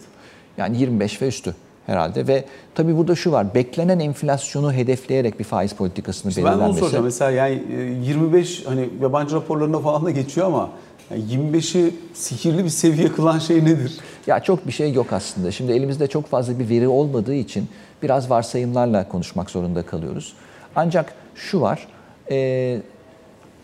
Yani 0.57 0.77
25 0.77 1.21
ve 1.21 1.27
üstü 1.27 1.55
herhalde 1.89 2.27
ve 2.27 2.45
tabii 2.75 2.97
burada 2.97 3.15
şu 3.15 3.31
var 3.31 3.55
beklenen 3.55 3.99
enflasyonu 3.99 4.73
hedefleyerek 4.73 5.39
bir 5.39 5.43
faiz 5.43 5.73
politikasını 5.73 6.29
işte 6.29 6.43
belirlenmesi. 6.43 6.65
Ben 6.65 6.71
onu 6.71 6.79
soracağım 6.79 7.05
mesela 7.05 7.31
yani 7.31 7.61
25 8.03 8.65
hani 8.65 8.89
yabancı 9.01 9.35
raporlarında 9.35 9.79
falan 9.79 10.05
da 10.05 10.11
geçiyor 10.11 10.47
ama 10.47 10.69
yani 11.11 11.23
25'i 11.23 11.95
sihirli 12.13 12.63
bir 12.63 12.69
seviye 12.69 13.11
kılan 13.11 13.39
şey 13.39 13.65
nedir? 13.65 13.97
Ya 14.27 14.39
çok 14.39 14.67
bir 14.67 14.71
şey 14.71 14.93
yok 14.93 15.13
aslında. 15.13 15.51
Şimdi 15.51 15.71
elimizde 15.71 16.07
çok 16.07 16.27
fazla 16.27 16.59
bir 16.59 16.69
veri 16.69 16.87
olmadığı 16.87 17.35
için 17.35 17.67
biraz 18.03 18.29
varsayımlarla 18.29 19.07
konuşmak 19.09 19.49
zorunda 19.49 19.85
kalıyoruz. 19.85 20.33
Ancak 20.75 21.13
şu 21.35 21.61
var, 21.61 21.87
e, 22.31 22.77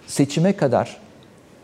seçime 0.07 0.53
kadar 0.53 0.97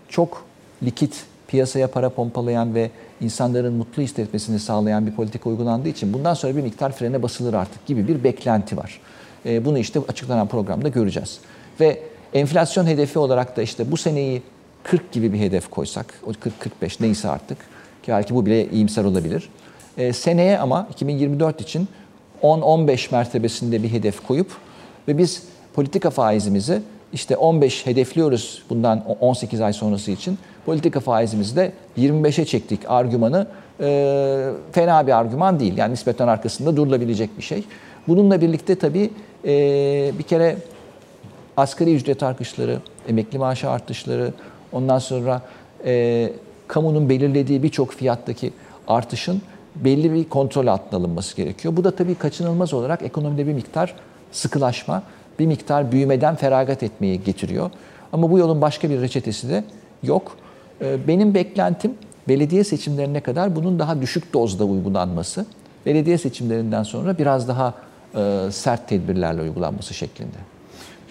çok 0.10 0.44
likit, 0.84 1.24
piyasaya 1.48 1.88
para 1.88 2.10
pompalayan 2.10 2.76
ve 2.76 2.92
insanların 3.22 3.74
mutlu 3.74 4.04
hissetmesini 4.04 4.60
sağlayan 4.60 5.08
bir 5.08 5.12
politika 5.12 5.50
uygulandığı 5.50 5.90
için 5.90 6.14
bundan 6.14 6.34
sonra 6.34 6.56
bir 6.56 6.62
miktar 6.62 6.92
frene 6.92 7.24
basılır 7.24 7.54
artık 7.54 7.86
gibi 7.86 8.08
bir 8.08 8.24
beklenti 8.24 8.78
var. 8.78 9.00
E, 9.46 9.66
bunu 9.66 9.78
işte 9.78 10.00
açıklanan 10.08 10.48
programda 10.48 10.88
göreceğiz. 10.88 11.40
Ve 11.80 12.00
enflasyon 12.34 12.86
hedefi 12.86 13.20
olarak 13.20 13.58
da 13.58 13.62
işte 13.62 13.92
bu 13.92 13.98
seneyi 13.98 14.42
40 14.84 15.12
gibi 15.12 15.34
bir 15.34 15.40
hedef 15.40 15.70
koysak, 15.70 16.14
o 16.26 16.32
40-45 16.82 16.98
neyse 17.00 17.30
artık 17.30 17.58
ki 18.04 18.12
belki 18.12 18.36
bu 18.36 18.46
bile 18.46 18.70
iyimser 18.70 19.04
olabilir. 19.04 19.50
E, 19.98 20.14
seneye 20.14 20.60
ama 20.60 20.88
2024 20.92 21.62
için 21.62 21.88
10-15 22.44 23.12
mertebesinde 23.12 23.84
bir 23.84 23.92
hedef 23.92 24.28
koyup 24.28 24.52
ve 25.08 25.18
biz 25.18 25.44
politika 25.74 26.10
faizimizi 26.10 26.82
işte 27.14 27.38
15 27.38 27.86
hedefliyoruz 27.86 28.64
bundan 28.70 29.06
18 29.20 29.62
ay 29.62 29.74
sonrası 29.74 30.12
için. 30.12 30.38
Politika 30.66 31.00
faizimizi 31.00 31.56
de 31.56 31.72
25'e 31.98 32.46
çektik 32.46 32.80
argümanı. 32.88 33.48
E, 33.80 34.50
fena 34.72 35.08
bir 35.08 35.18
argüman 35.18 35.60
değil. 35.60 35.78
Yani 35.78 35.92
nispeten 35.92 36.28
arkasında 36.28 36.78
durulabilecek 36.78 37.38
bir 37.38 37.44
şey. 37.44 37.64
Bununla 38.08 38.42
birlikte 38.42 38.76
tabii 38.76 39.10
e, 39.46 39.50
bir 40.20 40.24
kere 40.24 40.58
asgari 41.58 41.96
ücret 41.96 42.24
artışları, 42.24 42.80
emekli 43.08 43.38
maaşı 43.38 43.70
artışları, 43.70 44.34
ondan 44.72 45.00
sonra 45.00 45.42
e, 45.86 46.30
kamunun 46.68 47.10
belirlediği 47.10 47.64
birçok 47.64 47.94
fiyattaki 47.94 48.54
artışın 48.88 49.42
belli 49.76 50.14
bir 50.14 50.30
kontrol 50.30 50.68
altına 50.68 51.00
alınması 51.00 51.36
gerekiyor. 51.36 51.78
Bu 51.78 51.84
da 51.84 51.96
tabii 51.96 52.16
kaçınılmaz 52.16 52.74
olarak 52.74 53.02
ekonomide 53.02 53.48
bir 53.48 53.54
miktar 53.54 53.96
sıkılaşma, 54.32 55.04
bir 55.40 55.46
miktar 55.46 55.92
büyümeden 55.92 56.36
feragat 56.36 56.84
etmeyi 56.84 57.24
getiriyor. 57.24 57.72
Ama 58.14 58.32
bu 58.32 58.40
yolun 58.40 58.62
başka 58.62 58.90
bir 58.90 59.02
reçetesi 59.02 59.50
de 59.50 59.64
yok. 60.04 60.32
Ee, 60.82 61.08
benim 61.08 61.34
beklentim 61.34 61.94
belediye 62.28 62.64
seçimlerine 62.64 63.22
kadar 63.22 63.56
bunun 63.56 63.80
daha 63.80 64.02
düşük 64.02 64.34
dozda 64.34 64.66
uygulanması, 64.66 65.46
belediye 65.86 66.18
seçimlerinden 66.18 66.84
sonra 66.84 67.18
biraz 67.18 67.48
daha 67.48 67.74
e, 68.16 68.52
sert 68.52 68.88
tedbirlerle 68.88 69.42
uygulanması 69.42 69.94
şeklinde. 69.94 70.38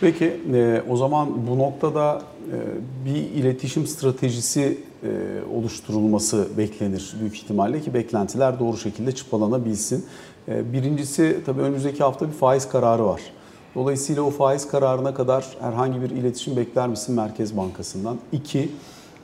Peki 0.01 0.41
e, 0.55 0.83
o 0.91 0.97
zaman 0.97 1.47
bu 1.47 1.59
noktada 1.59 2.23
e, 2.53 2.57
bir 3.05 3.17
iletişim 3.17 3.87
stratejisi 3.87 4.79
oluşturulması 5.55 6.49
beklenir 6.59 7.15
büyük 7.21 7.37
ihtimalle 7.37 7.81
ki 7.81 7.95
beklentiler 7.95 8.61
doğru 8.61 8.77
şekilde 8.77 9.13
çıpalanabilsin. 9.13 10.07
Birincisi 10.49 11.39
tabii 11.47 11.61
önümüzdeki 11.61 12.03
hafta 12.03 12.29
bir 12.29 12.33
faiz 12.33 12.69
kararı 12.69 13.05
var. 13.05 13.21
Dolayısıyla 13.75 14.23
o 14.23 14.31
faiz 14.31 14.69
kararına 14.69 15.15
kadar 15.15 15.45
herhangi 15.61 16.03
bir 16.03 16.11
iletişim 16.11 16.57
bekler 16.57 16.89
misin 16.89 17.15
Merkez 17.15 17.57
Bankası'ndan? 17.57 18.19
İki, 18.33 18.69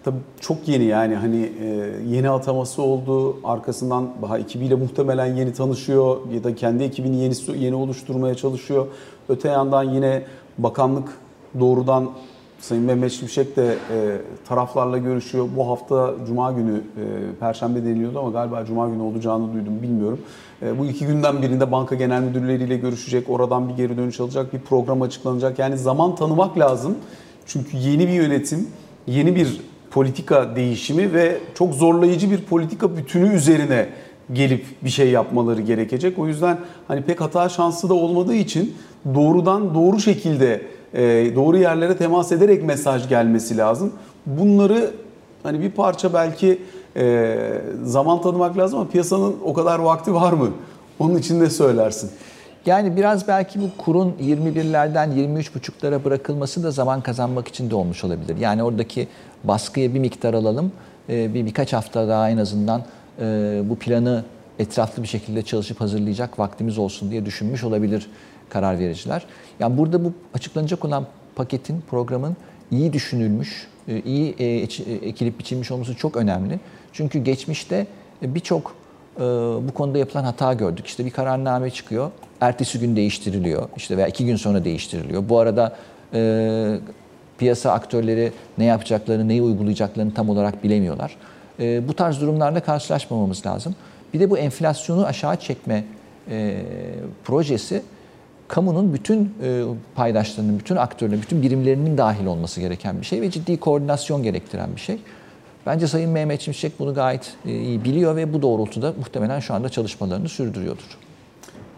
tabii 0.07 0.19
çok 0.40 0.69
yeni 0.69 0.85
yani 0.85 1.14
hani 1.14 1.53
e, 1.61 1.66
yeni 2.09 2.31
ataması 2.31 2.83
oldu. 2.83 3.37
Arkasından 3.45 4.09
daha 4.23 4.38
ekibiyle 4.38 4.75
muhtemelen 4.75 5.27
yeni 5.27 5.53
tanışıyor 5.53 6.16
ya 6.35 6.45
da 6.45 6.55
kendi 6.55 6.85
ekibini 6.85 7.16
yeni 7.16 7.35
yeni 7.64 7.75
oluşturmaya 7.75 8.35
çalışıyor. 8.35 8.87
Öte 9.29 9.49
yandan 9.49 9.83
yine 9.83 10.23
bakanlık 10.59 11.09
doğrudan 11.61 12.11
Sayın 12.61 12.85
Mehmet 12.85 13.12
Şimşek 13.12 13.57
de 13.57 13.66
e, 13.66 14.19
taraflarla 14.49 14.99
görüşüyor. 14.99 15.49
Bu 15.57 15.69
hafta 15.69 16.14
Cuma 16.27 16.53
günü, 16.53 16.77
e, 16.77 17.05
Perşembe 17.40 17.85
deniliyordu 17.85 18.19
ama 18.19 18.31
galiba 18.31 18.64
Cuma 18.64 18.88
günü 18.88 19.03
olacağını 19.03 19.55
duydum 19.55 19.83
bilmiyorum. 19.83 20.21
E, 20.62 20.79
bu 20.79 20.87
iki 20.87 21.07
günden 21.07 21.42
birinde 21.42 21.73
banka 21.73 21.95
genel 21.95 22.23
müdürleriyle 22.23 22.77
görüşecek, 22.77 23.31
oradan 23.31 23.69
bir 23.69 23.75
geri 23.75 23.97
dönüş 23.97 24.21
alacak, 24.21 24.53
bir 24.53 24.59
program 24.59 25.03
açıklanacak. 25.03 25.59
Yani 25.59 25.79
zaman 25.79 26.14
tanımak 26.14 26.59
lazım. 26.59 26.95
Çünkü 27.47 27.77
yeni 27.77 28.09
bir 28.09 28.12
yönetim, 28.12 28.69
yeni 29.07 29.37
bir 29.37 29.61
politika 29.90 30.57
değişimi 30.57 31.12
ve 31.12 31.38
çok 31.55 31.75
zorlayıcı 31.75 32.31
bir 32.31 32.40
politika 32.42 32.96
bütünü 32.96 33.35
üzerine 33.35 33.88
gelip 34.33 34.64
bir 34.83 34.90
şey 34.90 35.11
yapmaları 35.11 35.61
gerekecek. 35.61 36.18
O 36.18 36.27
yüzden 36.27 36.59
hani 36.88 37.03
pek 37.03 37.20
hata 37.20 37.49
şansı 37.49 37.88
da 37.88 37.94
olmadığı 37.94 38.35
için 38.35 38.75
doğrudan 39.14 39.75
doğru 39.75 40.01
şekilde 40.01 40.62
e, 40.94 41.03
doğru 41.35 41.57
yerlere 41.57 41.96
temas 41.96 42.33
ederek 42.33 42.64
mesaj 42.64 43.09
gelmesi 43.09 43.57
lazım. 43.57 43.92
Bunları 44.27 44.90
hani 45.42 45.61
bir 45.61 45.70
parça 45.70 46.14
belki 46.14 46.62
e, 46.96 47.38
zaman 47.85 48.20
tanımak 48.22 48.59
lazım 48.59 48.79
ama 48.79 48.88
piyasanın 48.88 49.37
o 49.44 49.53
kadar 49.53 49.79
vakti 49.79 50.14
var 50.14 50.33
mı? 50.33 50.51
Onun 50.99 51.16
için 51.16 51.40
ne 51.40 51.51
söylersin? 51.51 52.11
Yani 52.67 52.97
biraz 52.97 53.29
belki 53.29 53.61
bu 53.61 53.71
kurun 53.79 54.17
21'lerden 54.23 55.09
23,5'lara 55.09 56.05
bırakılması 56.05 56.63
da 56.63 56.71
zaman 56.71 57.01
kazanmak 57.01 57.49
için 57.49 57.71
de 57.71 57.75
olmuş 57.75 58.05
olabilir. 58.05 58.37
Yani 58.37 58.63
oradaki 58.63 59.09
baskıya 59.45 59.95
bir 59.95 59.99
miktar 59.99 60.35
alalım. 60.35 60.73
E, 61.09 61.35
bir 61.35 61.47
birkaç 61.47 61.73
hafta 61.73 62.09
daha 62.09 62.31
en 62.31 62.37
azından 62.37 62.83
bu 63.63 63.77
planı 63.77 64.25
etraflı 64.59 65.03
bir 65.03 65.09
şekilde 65.09 65.43
çalışıp 65.43 65.81
hazırlayacak 65.81 66.39
vaktimiz 66.39 66.79
olsun 66.79 67.11
diye 67.11 67.27
düşünmüş 67.27 67.65
olabilir 67.65 68.07
karar 68.49 68.79
vericiler. 68.79 69.27
Yani 69.61 69.79
burada 69.79 70.05
bu 70.05 70.13
açıklanacak 70.35 70.85
olan 70.85 71.07
paketin, 71.37 71.85
programın 71.91 72.37
iyi 72.71 72.93
düşünülmüş, 72.93 73.69
e, 73.89 74.01
iyi 74.01 74.35
e, 74.39 74.45
e, 74.45 74.63
ekilip 74.95 75.39
biçilmiş 75.39 75.71
olması 75.71 75.95
çok 75.95 76.17
önemli. 76.17 76.61
Çünkü 76.93 77.19
geçmişte 77.19 77.87
birçok 78.23 78.75
bu 79.69 79.75
konuda 79.75 79.99
yapılan 79.99 80.25
hata 80.25 80.53
gördük. 80.53 80.87
İşte 80.87 81.05
bir 81.05 81.11
kararname 81.11 81.71
çıkıyor, 81.71 82.11
ertesi 82.41 82.81
gün 82.81 82.97
değiştiriliyor, 82.97 83.69
işte 83.77 83.97
veya 83.97 84.07
iki 84.07 84.27
gün 84.27 84.37
sonra 84.37 84.65
değiştiriliyor. 84.65 85.29
Bu 85.29 85.39
arada 85.39 85.77
piyasa 87.39 87.73
aktörleri 87.73 88.33
ne 88.59 88.65
yapacaklarını, 88.65 89.29
neyi 89.29 89.43
uygulayacaklarını 89.43 90.15
tam 90.15 90.29
olarak 90.29 90.65
bilemiyorlar. 90.65 91.17
Bu 91.59 91.95
tarz 91.95 92.21
durumlarla 92.21 92.61
karşılaşmamamız 92.61 93.47
lazım. 93.47 93.75
Bir 94.15 94.21
de 94.21 94.31
bu 94.31 94.39
enflasyonu 94.39 95.07
aşağı 95.07 95.37
çekme 95.37 95.85
projesi 97.25 97.83
kamunun 98.49 98.95
bütün 98.95 99.35
e, 99.43 99.63
paydaşlarının, 99.95 100.59
bütün 100.59 100.77
aktörlerin, 100.77 101.23
bütün 101.23 101.43
birimlerinin 101.43 101.99
dahil 101.99 102.27
olması 102.27 102.61
gereken 102.61 103.01
bir 103.01 103.07
şey 103.07 103.21
ve 103.21 103.31
ciddi 103.31 103.57
koordinasyon 103.57 104.23
gerektiren 104.23 104.77
bir 104.77 104.81
şey. 104.81 104.99
Bence 105.67 105.87
Sayın 105.87 106.11
Mehmet 106.11 106.41
Şimşek 106.41 106.79
bunu 106.79 106.95
gayet 106.95 107.35
e, 107.47 107.51
iyi 107.51 107.85
biliyor 107.85 108.17
ve 108.17 108.33
bu 108.33 108.43
doğrultuda 108.43 108.95
muhtemelen 108.99 109.41
şu 109.41 109.55
anda 109.55 109.69
çalışmalarını 109.69 110.29
sürdürüyordur. 110.29 110.99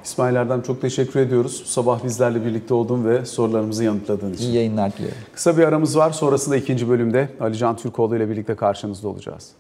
İsmail 0.05 0.35
Erdem 0.37 0.63
çok 0.63 0.81
teşekkür 0.81 1.21
ediyoruz. 1.21 1.63
Sabah 1.67 2.05
bizlerle 2.05 2.45
birlikte 2.45 2.75
oldun 2.75 3.05
ve 3.05 3.25
sorularımızı 3.25 3.85
yanıtladığın 3.85 4.33
için. 4.33 4.45
İyi 4.45 4.55
yayınlar 4.55 4.93
diliyorum. 4.93 5.19
Kısa 5.35 5.57
bir 5.59 5.63
aramız 5.63 5.97
var. 5.97 6.11
Sonrasında 6.11 6.57
ikinci 6.57 6.89
bölümde 6.89 7.29
Ali 7.41 7.57
Can 7.57 7.77
Türkoğlu 7.77 8.17
ile 8.17 8.31
birlikte 8.31 8.55
karşınızda 8.55 9.09
olacağız. 9.09 9.51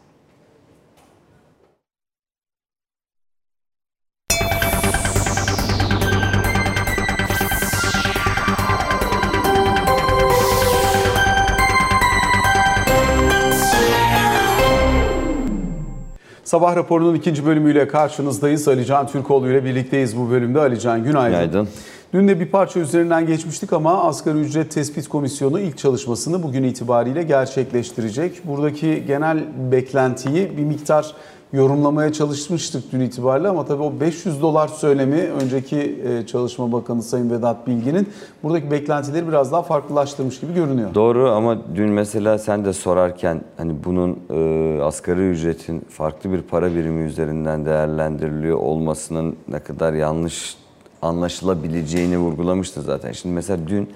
Sabah 16.48 16.76
raporunun 16.76 17.14
ikinci 17.14 17.46
bölümüyle 17.46 17.88
karşınızdayız. 17.88 18.68
Alican 18.68 19.06
Türkoğlu 19.06 19.48
ile 19.48 19.64
birlikteyiz 19.64 20.18
bu 20.18 20.30
bölümde. 20.30 20.60
Alican 20.60 21.04
günaydın. 21.04 21.38
Günaydın. 21.38 21.68
Dün 22.12 22.28
de 22.28 22.40
bir 22.40 22.46
parça 22.46 22.80
üzerinden 22.80 23.26
geçmiştik 23.26 23.72
ama 23.72 24.04
Asgari 24.04 24.38
Ücret 24.38 24.70
Tespit 24.70 25.08
Komisyonu 25.08 25.60
ilk 25.60 25.78
çalışmasını 25.78 26.42
bugün 26.42 26.62
itibariyle 26.62 27.22
gerçekleştirecek. 27.22 28.40
Buradaki 28.44 29.04
genel 29.06 29.44
beklentiyi 29.72 30.56
bir 30.56 30.64
miktar 30.64 31.14
yorumlamaya 31.52 32.12
çalışmıştık 32.12 32.92
dün 32.92 33.00
itibariyle 33.00 33.48
ama 33.48 33.66
tabii 33.66 33.82
o 33.82 34.00
500 34.00 34.42
dolar 34.42 34.68
söylemi 34.68 35.20
önceki 35.20 35.98
Çalışma 36.26 36.72
Bakanı 36.72 37.02
Sayın 37.02 37.30
Vedat 37.30 37.66
Bilgin'in 37.66 38.08
buradaki 38.42 38.70
beklentileri 38.70 39.28
biraz 39.28 39.52
daha 39.52 39.62
farklılaştırmış 39.62 40.40
gibi 40.40 40.54
görünüyor. 40.54 40.94
Doğru 40.94 41.30
ama 41.30 41.58
dün 41.74 41.88
mesela 41.88 42.38
sen 42.38 42.64
de 42.64 42.72
sorarken 42.72 43.40
hani 43.56 43.84
bunun 43.84 44.18
e, 44.30 44.82
asgari 44.82 45.30
ücretin 45.30 45.80
farklı 45.80 46.32
bir 46.32 46.42
para 46.42 46.74
birimi 46.74 47.06
üzerinden 47.06 47.64
değerlendiriliyor 47.66 48.58
olmasının 48.58 49.36
ne 49.48 49.58
kadar 49.58 49.92
yanlış 49.92 50.56
anlaşılabileceğini 51.02 52.18
vurgulamıştın 52.18 52.82
zaten. 52.82 53.12
Şimdi 53.12 53.34
mesela 53.34 53.68
dün 53.68 53.88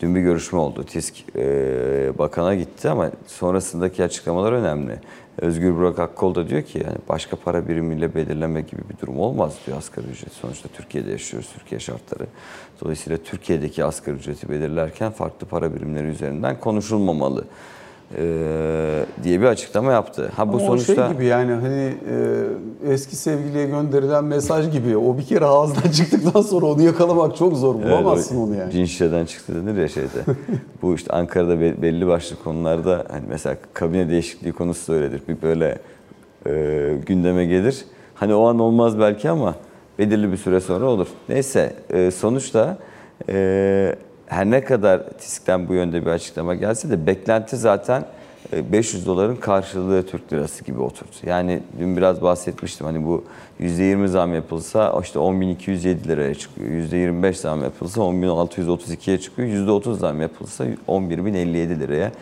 dün 0.00 0.14
bir 0.14 0.20
görüşme 0.20 0.58
oldu. 0.58 0.84
TİSK 0.84 1.14
e, 1.36 2.18
bakana 2.18 2.54
gitti 2.54 2.88
ama 2.88 3.10
sonrasındaki 3.26 4.04
açıklamalar 4.04 4.52
önemli. 4.52 5.00
Özgür 5.38 5.76
Burak 5.76 5.98
Akkol 5.98 6.34
da 6.34 6.48
diyor 6.48 6.62
ki 6.62 6.78
yani 6.78 6.96
başka 7.08 7.36
para 7.36 7.68
birimiyle 7.68 8.14
belirleme 8.14 8.60
gibi 8.60 8.82
bir 8.90 8.98
durum 8.98 9.18
olmaz 9.18 9.54
diyor 9.66 9.78
asgari 9.78 10.06
ücret. 10.06 10.32
Sonuçta 10.32 10.68
Türkiye'de 10.68 11.10
yaşıyoruz, 11.10 11.48
Türkiye 11.58 11.80
şartları. 11.80 12.26
Dolayısıyla 12.80 13.18
Türkiye'deki 13.18 13.84
asgari 13.84 14.16
ücreti 14.16 14.48
belirlerken 14.48 15.12
farklı 15.12 15.46
para 15.46 15.74
birimleri 15.74 16.06
üzerinden 16.06 16.60
konuşulmamalı 16.60 17.44
diye 19.22 19.40
bir 19.40 19.46
açıklama 19.46 19.92
yaptı. 19.92 20.32
Ha 20.36 20.52
bu 20.52 20.56
Ama 20.56 20.66
sonuçta 20.66 20.94
şey 20.94 21.14
gibi 21.14 21.24
yani 21.24 21.52
hani 21.52 21.94
e, 22.86 22.92
eski 22.92 23.16
sevgiliye 23.16 23.66
gönderilen 23.66 24.24
mesaj 24.24 24.70
gibi. 24.72 24.96
O 24.96 25.18
bir 25.18 25.26
kere 25.26 25.44
ağızdan 25.44 25.90
çıktıktan 25.96 26.42
sonra 26.42 26.66
onu 26.66 26.82
yakalamak 26.82 27.36
çok 27.36 27.56
zor. 27.56 27.74
Bulamazsın 27.74 28.36
evet, 28.36 28.48
onu 28.48 28.54
yani. 28.54 28.72
Cin 28.72 28.84
şişeden 28.84 29.24
çıktı 29.24 29.54
denir 29.54 29.80
ya 29.80 29.88
şeyde. 29.88 30.08
bu 30.82 30.94
işte 30.94 31.12
Ankara'da 31.12 31.60
belli 31.60 32.06
başlı 32.06 32.36
konularda 32.44 33.04
hani 33.10 33.24
mesela 33.28 33.56
kabine 33.74 34.08
değişikliği 34.08 34.52
konusu 34.52 34.92
da 34.92 34.96
öyledir. 34.96 35.22
Bir 35.28 35.42
böyle 35.42 35.78
e, 36.46 36.94
gündeme 37.06 37.44
gelir. 37.44 37.84
Hani 38.14 38.34
o 38.34 38.46
an 38.48 38.58
olmaz 38.58 38.98
belki 38.98 39.30
ama 39.30 39.54
belirli 39.98 40.32
bir 40.32 40.36
süre 40.36 40.60
sonra 40.60 40.84
olur. 40.84 41.08
Neyse 41.28 41.72
e, 41.90 42.10
sonuçta 42.10 42.78
e, 43.28 43.96
her 44.28 44.50
ne 44.50 44.64
kadar 44.64 45.08
TİSK'ten 45.10 45.68
bu 45.68 45.74
yönde 45.74 46.02
bir 46.06 46.10
açıklama 46.10 46.54
gelse 46.54 46.90
de 46.90 47.06
beklenti 47.06 47.56
zaten 47.56 48.04
500 48.52 49.06
doların 49.06 49.36
karşılığı 49.36 50.06
Türk 50.06 50.32
lirası 50.32 50.64
gibi 50.64 50.80
oturdu. 50.80 51.10
Yani 51.26 51.60
dün 51.78 51.96
biraz 51.96 52.22
bahsetmiştim 52.22 52.86
hani 52.86 53.06
bu 53.06 53.24
%20 53.60 54.06
zam 54.06 54.34
yapılsa 54.34 55.00
işte 55.02 55.18
10.207 55.18 56.08
liraya 56.08 56.34
çıkıyor. 56.34 56.70
%25 56.70 57.32
zam 57.32 57.62
yapılsa 57.62 58.00
10.632'ye 58.00 59.18
çıkıyor. 59.18 59.48
%30 59.48 59.94
zam 59.94 60.20
yapılsa 60.20 60.64
11.057 60.88 61.80
liraya 61.80 62.12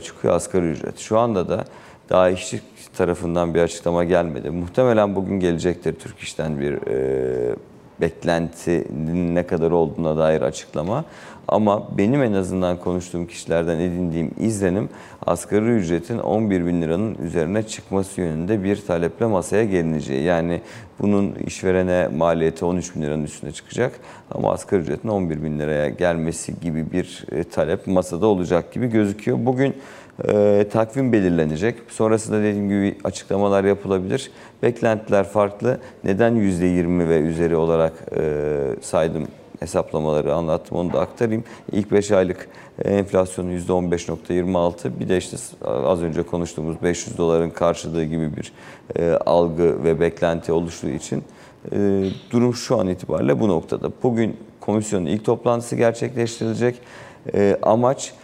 çıkıyor 0.00 0.34
asgari 0.34 0.66
ücret. 0.66 0.98
Şu 0.98 1.18
anda 1.18 1.48
da 1.48 1.64
daha 2.10 2.30
işçi 2.30 2.60
tarafından 2.96 3.54
bir 3.54 3.60
açıklama 3.60 4.04
gelmedi. 4.04 4.50
Muhtemelen 4.50 5.14
bugün 5.14 5.40
gelecektir 5.40 5.94
Türk 5.94 6.18
İş'ten 6.18 6.60
bir 6.60 6.78
beklentinin 8.02 9.34
ne 9.34 9.46
kadar 9.46 9.70
olduğuna 9.70 10.16
dair 10.16 10.42
açıklama. 10.42 11.04
Ama 11.48 11.98
benim 11.98 12.22
en 12.22 12.32
azından 12.32 12.76
konuştuğum 12.76 13.26
kişilerden 13.26 13.80
edindiğim 13.80 14.30
izlenim 14.38 14.88
asgari 15.26 15.64
ücretin 15.64 16.18
11 16.18 16.66
bin 16.66 16.82
liranın 16.82 17.14
üzerine 17.14 17.62
çıkması 17.62 18.20
yönünde 18.20 18.64
bir 18.64 18.86
taleple 18.86 19.26
masaya 19.26 19.64
gelineceği. 19.64 20.22
Yani 20.22 20.60
bunun 21.00 21.34
işverene 21.34 22.08
maliyeti 22.08 22.64
13 22.64 22.96
bin 22.96 23.02
liranın 23.02 23.24
üstüne 23.24 23.52
çıkacak 23.52 23.92
ama 24.30 24.52
asgari 24.52 24.80
ücretin 24.80 25.08
11 25.08 25.42
bin 25.42 25.58
liraya 25.58 25.88
gelmesi 25.88 26.60
gibi 26.60 26.92
bir 26.92 27.24
e, 27.32 27.44
talep 27.44 27.86
masada 27.86 28.26
olacak 28.26 28.72
gibi 28.72 28.86
gözüküyor. 28.86 29.38
Bugün 29.40 29.76
e, 30.28 30.66
takvim 30.72 31.12
belirlenecek. 31.12 31.76
Sonrasında 31.88 32.42
dediğim 32.42 32.68
gibi 32.68 32.98
açıklamalar 33.04 33.64
yapılabilir. 33.64 34.30
Beklentiler 34.62 35.24
farklı. 35.24 35.78
Neden 36.04 36.32
%20 36.32 37.08
ve 37.08 37.20
üzeri 37.20 37.56
olarak 37.56 37.92
e, 38.16 38.22
saydım 38.80 39.28
hesaplamaları 39.60 40.34
anlattım 40.34 40.78
onu 40.78 40.92
da 40.92 41.00
aktarayım. 41.00 41.44
İlk 41.72 41.92
5 41.92 42.10
aylık 42.10 42.48
enflasyonu 42.84 43.52
%15.26 43.52 45.00
bir 45.00 45.08
de 45.08 45.16
işte 45.16 45.36
az 45.66 46.02
önce 46.02 46.22
konuştuğumuz 46.22 46.82
500 46.82 47.18
doların 47.18 47.50
karşılığı 47.50 48.04
gibi 48.04 48.36
bir 48.36 48.52
e, 48.96 49.12
algı 49.26 49.84
ve 49.84 50.00
beklenti 50.00 50.52
oluştuğu 50.52 50.88
için 50.88 51.24
e, 51.72 52.04
durum 52.30 52.54
şu 52.54 52.80
an 52.80 52.88
itibariyle 52.88 53.40
bu 53.40 53.48
noktada. 53.48 53.90
Bugün 54.02 54.36
komisyonun 54.60 55.06
ilk 55.06 55.24
toplantısı 55.24 55.76
gerçekleştirilecek. 55.76 56.78
E, 57.34 57.58
amaç 57.62 58.14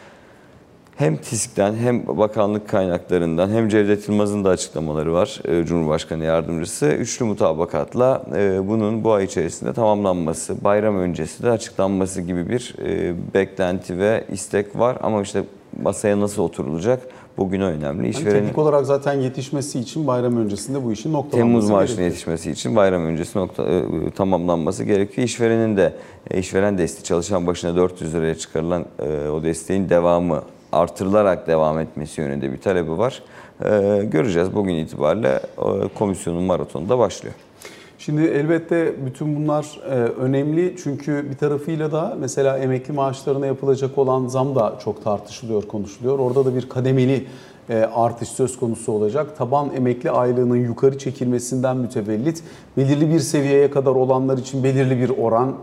hem 0.98 1.16
TİSK'ten 1.16 1.74
hem 1.74 2.06
bakanlık 2.06 2.68
kaynaklarından 2.68 3.50
hem 3.50 3.68
Cevdet 3.68 4.08
Yılmaz'ın 4.08 4.44
da 4.44 4.48
açıklamaları 4.48 5.12
var 5.12 5.40
e, 5.44 5.64
Cumhurbaşkanı 5.64 6.24
Yardımcısı. 6.24 6.86
Üçlü 6.86 7.24
mutabakatla 7.24 8.22
e, 8.36 8.68
bunun 8.68 9.04
bu 9.04 9.12
ay 9.12 9.24
içerisinde 9.24 9.72
tamamlanması, 9.72 10.64
bayram 10.64 10.98
öncesi 10.98 11.42
de 11.42 11.50
açıklanması 11.50 12.22
gibi 12.22 12.48
bir 12.48 12.74
e, 12.84 13.14
beklenti 13.34 13.98
ve 13.98 14.24
istek 14.32 14.78
var. 14.78 14.96
Ama 15.02 15.22
işte 15.22 15.44
masaya 15.82 16.20
nasıl 16.20 16.42
oturulacak 16.42 17.02
bugün 17.36 17.60
önemli. 17.60 18.08
İşverenin, 18.08 18.30
hani 18.30 18.40
teknik 18.40 18.58
olarak 18.58 18.86
zaten 18.86 19.12
yetişmesi 19.12 19.80
için 19.80 20.06
bayram 20.06 20.36
öncesinde 20.36 20.84
bu 20.84 20.92
işin 20.92 21.12
noktalanması 21.12 21.36
Temmuz 21.36 21.70
maaşının 21.70 22.02
yetişmesi 22.02 22.50
için 22.50 22.76
bayram 22.76 23.04
öncesi 23.04 23.38
nokta, 23.38 23.64
tamamlanması 24.16 24.84
gerekiyor. 24.84 25.24
İşverenin 25.26 25.76
de 25.76 25.94
işveren 26.34 26.78
desteği 26.78 27.04
çalışan 27.04 27.46
başına 27.46 27.76
400 27.76 28.14
liraya 28.14 28.34
çıkarılan 28.34 28.84
o 29.32 29.42
desteğin 29.42 29.88
devamı 29.88 30.42
artırılarak 30.72 31.46
devam 31.46 31.78
etmesi 31.78 32.20
yönünde 32.20 32.52
bir 32.52 32.60
talebi 32.60 32.98
var. 32.98 33.22
Ee, 33.64 34.02
göreceğiz 34.12 34.54
bugün 34.54 34.74
itibariyle 34.74 35.40
e, 35.58 35.88
komisyonun 35.98 36.42
maratonu 36.42 36.88
da 36.88 36.98
başlıyor. 36.98 37.34
Şimdi 37.98 38.22
elbette 38.22 38.94
bütün 39.06 39.36
bunlar 39.36 39.80
e, 39.84 39.94
önemli 39.94 40.76
çünkü 40.82 41.30
bir 41.30 41.36
tarafıyla 41.36 41.92
da 41.92 42.16
mesela 42.20 42.58
emekli 42.58 42.92
maaşlarına 42.92 43.46
yapılacak 43.46 43.98
olan 43.98 44.26
zam 44.26 44.54
da 44.54 44.78
çok 44.84 45.04
tartışılıyor, 45.04 45.62
konuşuluyor. 45.62 46.18
Orada 46.18 46.44
da 46.44 46.54
bir 46.54 46.68
kademeli 46.68 47.26
e, 47.70 47.76
artış 47.94 48.28
söz 48.28 48.58
konusu 48.58 48.92
olacak. 48.92 49.38
Taban 49.38 49.70
emekli 49.76 50.10
aylığının 50.10 50.56
yukarı 50.56 50.98
çekilmesinden 50.98 51.76
mütevellit 51.76 52.42
belirli 52.76 53.10
bir 53.14 53.20
seviyeye 53.20 53.70
kadar 53.70 53.90
olanlar 53.90 54.38
için 54.38 54.64
belirli 54.64 55.00
bir 55.00 55.08
oran 55.08 55.54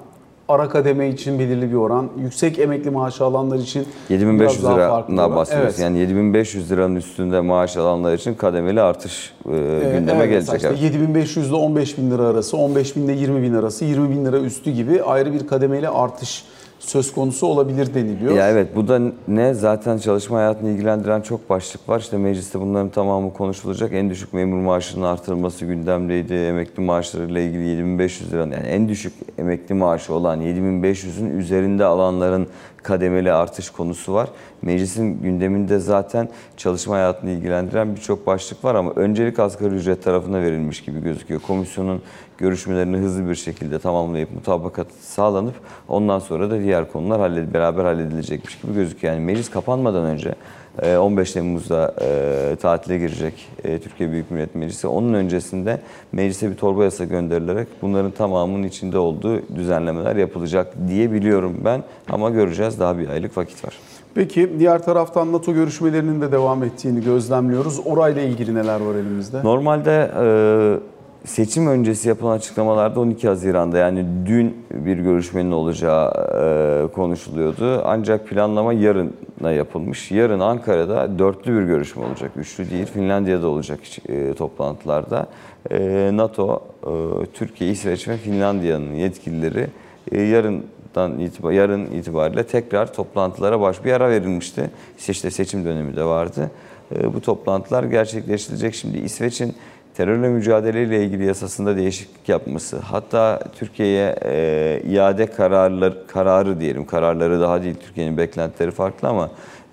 ara 0.50 0.70
kademe 0.70 1.10
için 1.10 1.40
belirli 1.40 1.72
bir 1.72 1.76
oran, 1.76 2.10
yüksek 2.18 2.60
emekli 2.60 2.90
maaşı 2.90 3.26
alanlar 3.26 3.58
için 3.58 3.88
7500 4.10 4.64
liradan 4.64 5.36
bahsediyoruz. 5.36 5.74
Evet. 5.74 5.80
Yani 5.80 5.98
7500 5.98 6.72
liranın 6.72 6.96
üstünde 6.96 7.42
maaş 7.42 7.78
alanlar 7.78 8.14
için 8.14 8.34
kademeli 8.34 8.82
artış 8.82 9.34
e, 9.46 9.52
gündeme 9.94 10.24
evet, 10.24 10.30
gelecek. 10.30 10.56
Işte 10.56 10.86
7500 10.86 11.48
ile 11.48 11.56
15 11.56 11.98
bin 11.98 12.12
lira 12.12 12.24
arası, 12.24 12.58
15 12.58 12.96
bin 12.96 13.02
ile 13.08 13.14
20 13.14 13.42
bin 13.42 13.54
arası, 13.54 13.86
20 13.86 14.10
bin 14.10 14.26
lira 14.26 14.40
üstü 14.40 14.72
gibi 14.72 15.04
ayrı 15.04 15.34
bir 15.34 15.48
kademeli 15.48 15.90
artış 15.90 16.44
söz 16.86 17.14
konusu 17.14 17.48
olabilir 17.48 17.94
deniliyor. 17.94 18.36
Ya 18.36 18.50
evet 18.50 18.76
bu 18.76 18.88
da 18.88 19.02
ne 19.28 19.54
zaten 19.54 19.98
çalışma 19.98 20.38
hayatını 20.38 20.70
ilgilendiren 20.70 21.22
çok 21.22 21.50
başlık 21.50 21.90
var. 21.90 22.00
İşte 22.00 22.18
mecliste 22.18 22.62
bunların 22.62 22.90
tamamı 22.90 23.34
konuşulacak. 23.34 23.94
En 23.94 24.10
düşük 24.10 24.34
memur 24.34 24.58
maaşının 24.58 25.06
artırılması 25.06 25.66
gündemdeydi. 25.66 26.34
Emekli 26.34 26.84
maaşlarıyla 26.84 27.42
ilgili 27.42 27.68
7500 27.68 28.34
lira 28.34 28.42
yani 28.42 28.56
en 28.56 28.90
düşük 28.90 29.14
emekli 29.38 29.76
maaşı 29.76 30.14
olan 30.14 30.42
7500'ün 30.42 31.40
üzerinde 31.40 31.86
alanların 31.86 32.48
kademeli 32.86 33.32
artış 33.32 33.70
konusu 33.70 34.14
var. 34.14 34.30
Meclisin 34.62 35.22
gündeminde 35.22 35.80
zaten 35.80 36.30
çalışma 36.58 36.96
hayatını 36.96 37.30
ilgilendiren 37.30 37.96
birçok 37.96 38.28
başlık 38.28 38.64
var 38.64 38.76
ama 38.76 38.92
öncelik 38.96 39.40
asgari 39.40 39.76
ücret 39.76 40.04
tarafına 40.04 40.42
verilmiş 40.42 40.82
gibi 40.82 41.02
gözüküyor. 41.04 41.42
Komisyonun 41.42 42.02
görüşmelerini 42.38 42.98
hızlı 42.98 43.30
bir 43.30 43.36
şekilde 43.36 43.80
tamamlayıp 43.80 44.32
mutabakat 44.32 44.88
sağlanıp 45.02 45.54
ondan 45.88 46.20
sonra 46.20 46.52
da 46.52 46.60
diğer 46.60 46.92
konular 46.92 47.20
halled 47.20 47.54
beraber 47.54 47.84
halledilecekmiş 47.84 48.62
gibi 48.62 48.74
gözüküyor. 48.74 49.14
Yani 49.14 49.26
meclis 49.26 49.50
kapanmadan 49.50 50.04
önce 50.04 50.36
15 50.84 51.30
e, 51.30 51.34
Temmuz'da 51.34 51.94
e, 52.02 52.56
tatile 52.56 52.98
girecek 52.98 53.34
e, 53.64 53.80
Türkiye 53.80 54.12
Büyük 54.12 54.32
Millet 54.32 54.56
Meclisi. 54.56 54.88
Onun 54.88 55.14
öncesinde 55.14 55.80
meclise 56.12 56.52
bir 56.52 56.56
torba 56.56 56.84
yasa 56.84 57.06
gönderilerek 57.06 57.68
bunların 57.82 58.12
tamamının 58.12 58.64
içinde 58.64 58.98
olduğu 58.98 59.56
düzenlemeler 59.56 60.16
yapılacak 60.16 60.74
diye 60.88 61.12
biliyorum 61.12 61.58
ben. 61.66 61.84
Ama 62.10 62.30
göreceğiz 62.30 62.80
daha 62.80 62.98
bir 62.98 63.10
aylık 63.10 63.38
vakit 63.38 63.66
var. 63.66 63.78
Peki 64.16 64.60
diğer 64.60 64.84
taraftan 64.84 65.34
NATO 65.34 65.54
görüşmelerinin 65.54 66.22
de 66.22 66.32
devam 66.32 66.64
ettiğini 66.64 67.04
gözlemliyoruz. 67.04 67.80
Orayla 67.86 68.22
ilgili 68.22 68.56
neler 68.56 68.82
var 68.82 68.96
elimizde? 68.96 69.44
Normalde 69.44 70.12
seçim 71.26 71.68
öncesi 71.68 72.10
yapılan 72.10 72.38
açıklamalarda 72.38 73.00
12 73.00 73.28
Haziran'da 73.28 73.78
yani 73.78 74.06
dün 74.26 74.58
bir 74.72 74.98
görüşmenin 74.98 75.52
olacağı 75.52 76.12
e, 76.12 76.88
konuşuluyordu. 76.88 77.82
Ancak 77.86 78.28
planlama 78.28 78.74
yarına 79.42 79.52
yapılmış. 79.52 80.12
Yarın 80.12 80.40
Ankara'da 80.40 81.20
dörtlü 81.20 81.60
bir 81.60 81.66
görüşme 81.66 82.06
olacak. 82.06 82.32
Üçlü 82.38 82.70
değil. 82.70 82.86
Finlandiya'da 82.86 83.48
olacak 83.48 83.80
e, 84.10 84.34
toplantılarda. 84.34 85.28
E, 85.72 86.10
NATO, 86.14 86.64
e, 86.84 87.26
Türkiye, 87.34 87.72
İsveç 87.72 88.08
ve 88.08 88.18
Finlandiya'nın 88.18 88.94
yetkilileri 88.94 89.68
e, 90.12 90.22
yarından 90.22 91.20
itibar, 91.20 91.52
yarın 91.52 91.86
itibariyle 91.86 92.44
tekrar 92.44 92.94
toplantılara 92.94 93.62
baş 93.62 93.86
bir 93.86 93.92
ara 93.92 94.10
verilmişti. 94.10 94.70
İşte 95.10 95.32
seçim 95.32 95.66
dönemi 95.66 95.96
de 95.96 96.04
vardı. 96.04 96.52
Bu 97.14 97.22
toplantılar 97.22 97.84
gerçekleştirecek. 97.84 98.76
Şimdi 98.76 98.98
İsveç'in 98.98 99.56
terörle 99.98 100.30
mücadeleyle 100.30 101.04
ilgili 101.04 101.26
yasasında 101.26 101.78
değişiklik 101.78 102.30
yapması, 102.30 102.78
hatta 102.78 103.40
Türkiye'ye 103.56 104.16
e, 104.26 104.82
iade 104.90 105.26
kararlar, 105.26 106.08
kararı 106.08 106.60
diyelim, 106.60 106.86
kararları 106.86 107.42
daha 107.42 107.64
değil, 107.64 107.76
Türkiye'nin 107.86 108.18
beklentileri 108.18 108.72
farklı 108.72 109.08
ama 109.08 109.30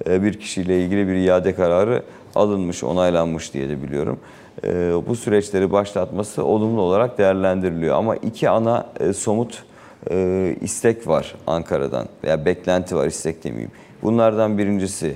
e, 0.08 0.22
bir 0.22 0.40
kişiyle 0.40 0.84
ilgili 0.84 1.08
bir 1.08 1.14
iade 1.14 1.54
kararı 1.54 2.02
alınmış, 2.34 2.84
onaylanmış 2.84 3.54
diye 3.54 3.68
de 3.68 3.82
biliyorum. 3.82 4.18
E, 4.64 4.92
bu 5.08 5.16
süreçleri 5.16 5.72
başlatması 5.72 6.44
olumlu 6.44 6.80
olarak 6.80 7.18
değerlendiriliyor. 7.18 7.96
Ama 7.96 8.16
iki 8.16 8.48
ana 8.48 8.86
e, 9.00 9.12
somut 9.12 9.64
e, 10.10 10.56
istek 10.60 11.08
var 11.08 11.34
Ankara'dan 11.46 12.06
veya 12.24 12.44
beklenti 12.44 12.96
var, 12.96 13.06
istek 13.06 13.44
demeyeyim. 13.44 13.70
Bunlardan 14.02 14.58
birincisi 14.58 15.14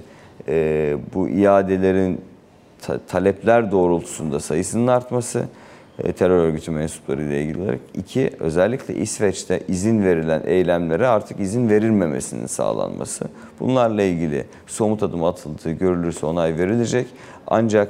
e, 0.49 0.97
bu 1.15 1.29
iadelerin 1.29 2.21
ta- 2.87 2.99
talepler 2.99 3.71
doğrultusunda 3.73 4.41
sayısının 4.41 4.87
artması, 4.87 5.45
e, 6.05 6.13
terör 6.13 6.39
örgütü 6.39 6.71
mensupları 6.71 7.23
ile 7.23 7.43
ilgili 7.43 7.63
olarak. 7.63 7.79
İki, 7.95 8.31
özellikle 8.41 8.95
İsveç'te 8.95 9.61
izin 9.69 10.05
verilen 10.05 10.43
eylemlere 10.45 11.07
artık 11.07 11.41
izin 11.41 11.69
verilmemesinin 11.69 12.47
sağlanması. 12.47 13.25
Bunlarla 13.61 14.03
ilgili 14.03 14.45
somut 14.67 15.03
adım 15.03 15.25
atıldığı 15.25 15.71
görülürse 15.73 16.27
onay 16.27 16.59
verilecek. 16.59 17.07
Ancak 17.47 17.89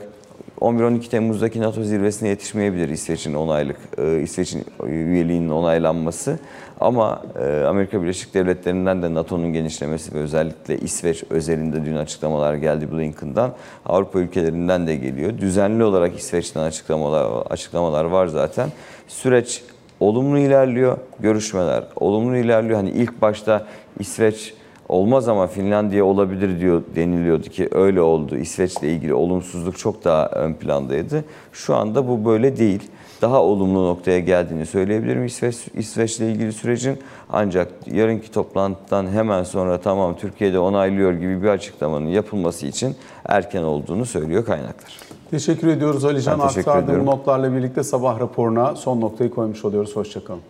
11-12 0.60 1.08
Temmuz'daki 1.08 1.60
NATO 1.60 1.82
zirvesine 1.82 2.28
yetişmeyebilir 2.28 2.88
İsveç'in 2.88 3.34
onaylık, 3.34 3.76
e, 3.98 4.20
İsveç'in 4.20 4.64
üyeliğinin 4.86 5.48
onaylanması. 5.48 6.38
Ama 6.80 7.22
e, 7.42 7.64
Amerika 7.64 8.02
Birleşik 8.02 8.34
Devletleri'nden 8.34 9.02
de 9.02 9.14
NATO'nun 9.14 9.52
genişlemesi 9.52 10.14
ve 10.14 10.18
özellikle 10.18 10.78
İsveç 10.78 11.24
özelinde 11.30 11.84
dün 11.84 11.96
açıklamalar 11.96 12.54
geldi 12.54 12.92
Blinken'dan. 12.92 13.54
Avrupa 13.86 14.18
ülkelerinden 14.18 14.86
de 14.86 14.96
geliyor. 14.96 15.38
Düzenli 15.38 15.84
olarak 15.84 16.18
İsveç'ten 16.18 16.62
açıklamalar, 16.62 17.46
açıklamalar 17.50 18.04
var 18.04 18.26
zaten. 18.26 18.68
Süreç 19.08 19.62
olumlu 20.00 20.38
ilerliyor, 20.38 20.98
görüşmeler 21.20 21.84
olumlu 21.96 22.36
ilerliyor. 22.36 22.76
Hani 22.76 22.90
ilk 22.90 23.22
başta 23.22 23.66
İsveç 23.98 24.54
olmaz 24.88 25.28
ama 25.28 25.46
Finlandiya 25.46 26.04
olabilir 26.04 26.60
diyor 26.60 26.82
deniliyordu 26.96 27.48
ki 27.48 27.68
öyle 27.72 28.00
oldu. 28.00 28.36
İsveç'le 28.36 28.82
ilgili 28.82 29.14
olumsuzluk 29.14 29.78
çok 29.78 30.04
daha 30.04 30.26
ön 30.28 30.54
plandaydı. 30.54 31.24
Şu 31.52 31.74
anda 31.76 32.08
bu 32.08 32.24
böyle 32.24 32.56
değil. 32.56 32.82
Daha 33.22 33.42
olumlu 33.42 33.86
noktaya 33.86 34.18
geldiğini 34.20 34.66
söyleyebilirim 34.66 35.24
İsveç 35.24 35.56
İsveç'le 35.74 36.20
ilgili 36.20 36.52
sürecin. 36.52 36.98
Ancak 37.30 37.68
yarınki 37.92 38.30
toplantıdan 38.30 39.06
hemen 39.06 39.42
sonra 39.42 39.78
tamam 39.80 40.16
Türkiye'de 40.16 40.58
onaylıyor 40.58 41.12
gibi 41.12 41.42
bir 41.42 41.48
açıklamanın 41.48 42.06
yapılması 42.08 42.66
için 42.66 42.96
erken 43.24 43.62
olduğunu 43.62 44.06
söylüyor 44.06 44.44
kaynaklar. 44.44 44.98
Teşekkür 45.30 45.68
ediyoruz 45.68 46.04
Ali 46.04 46.22
Can 46.22 46.40
Ben 46.40 46.48
teşekkür 46.48 46.60
Aktardığım 46.70 46.84
ediyorum. 46.84 47.06
notlarla 47.06 47.52
birlikte 47.52 47.82
sabah 47.82 48.20
raporuna 48.20 48.76
son 48.76 49.00
noktayı 49.00 49.30
koymuş 49.30 49.64
oluyoruz. 49.64 49.96
Hoşçakalın. 49.96 50.40